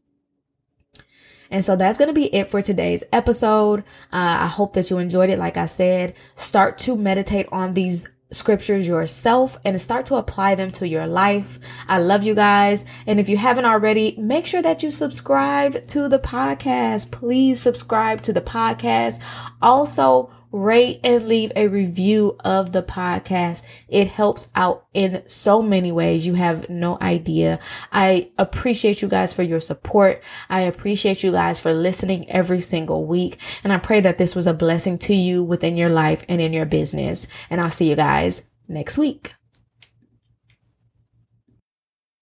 And 1.51 1.63
so 1.63 1.75
that's 1.75 1.97
going 1.97 2.07
to 2.07 2.13
be 2.13 2.33
it 2.33 2.49
for 2.49 2.61
today's 2.61 3.03
episode. 3.13 3.81
Uh, 4.11 4.39
I 4.41 4.47
hope 4.47 4.73
that 4.73 4.89
you 4.89 4.97
enjoyed 4.97 5.29
it. 5.29 5.37
Like 5.37 5.57
I 5.57 5.65
said, 5.65 6.15
start 6.35 6.77
to 6.79 6.95
meditate 6.95 7.47
on 7.51 7.73
these 7.75 8.07
scriptures 8.31 8.87
yourself 8.87 9.57
and 9.65 9.79
start 9.79 10.05
to 10.05 10.15
apply 10.15 10.55
them 10.55 10.71
to 10.71 10.87
your 10.87 11.05
life. 11.05 11.59
I 11.87 11.99
love 11.99 12.23
you 12.23 12.33
guys. 12.33 12.85
And 13.05 13.19
if 13.19 13.27
you 13.27 13.37
haven't 13.37 13.65
already, 13.65 14.15
make 14.17 14.45
sure 14.45 14.61
that 14.61 14.81
you 14.83 14.89
subscribe 14.89 15.83
to 15.87 16.07
the 16.07 16.19
podcast. 16.19 17.11
Please 17.11 17.61
subscribe 17.61 18.21
to 18.21 18.33
the 18.33 18.41
podcast. 18.41 19.21
Also, 19.61 20.31
rate 20.51 20.99
and 21.03 21.27
leave 21.27 21.51
a 21.55 21.67
review 21.67 22.37
of 22.43 22.71
the 22.71 22.83
podcast. 22.83 23.63
It 23.87 24.07
helps 24.07 24.47
out 24.55 24.85
in 24.93 25.23
so 25.25 25.61
many 25.61 25.91
ways. 25.91 26.27
You 26.27 26.35
have 26.35 26.69
no 26.69 26.97
idea. 27.01 27.59
I 27.91 28.31
appreciate 28.37 29.01
you 29.01 29.07
guys 29.07 29.33
for 29.33 29.43
your 29.43 29.59
support. 29.59 30.23
I 30.49 30.61
appreciate 30.61 31.23
you 31.23 31.31
guys 31.31 31.59
for 31.59 31.73
listening 31.73 32.29
every 32.29 32.59
single 32.59 33.05
week. 33.05 33.39
And 33.63 33.71
I 33.71 33.77
pray 33.77 34.01
that 34.01 34.17
this 34.17 34.35
was 34.35 34.47
a 34.47 34.53
blessing 34.53 34.97
to 34.99 35.13
you 35.13 35.43
within 35.43 35.77
your 35.77 35.89
life 35.89 36.23
and 36.27 36.41
in 36.41 36.53
your 36.53 36.65
business. 36.65 37.27
And 37.49 37.61
I'll 37.61 37.69
see 37.69 37.89
you 37.89 37.95
guys 37.95 38.43
next 38.67 38.97
week. 38.97 39.33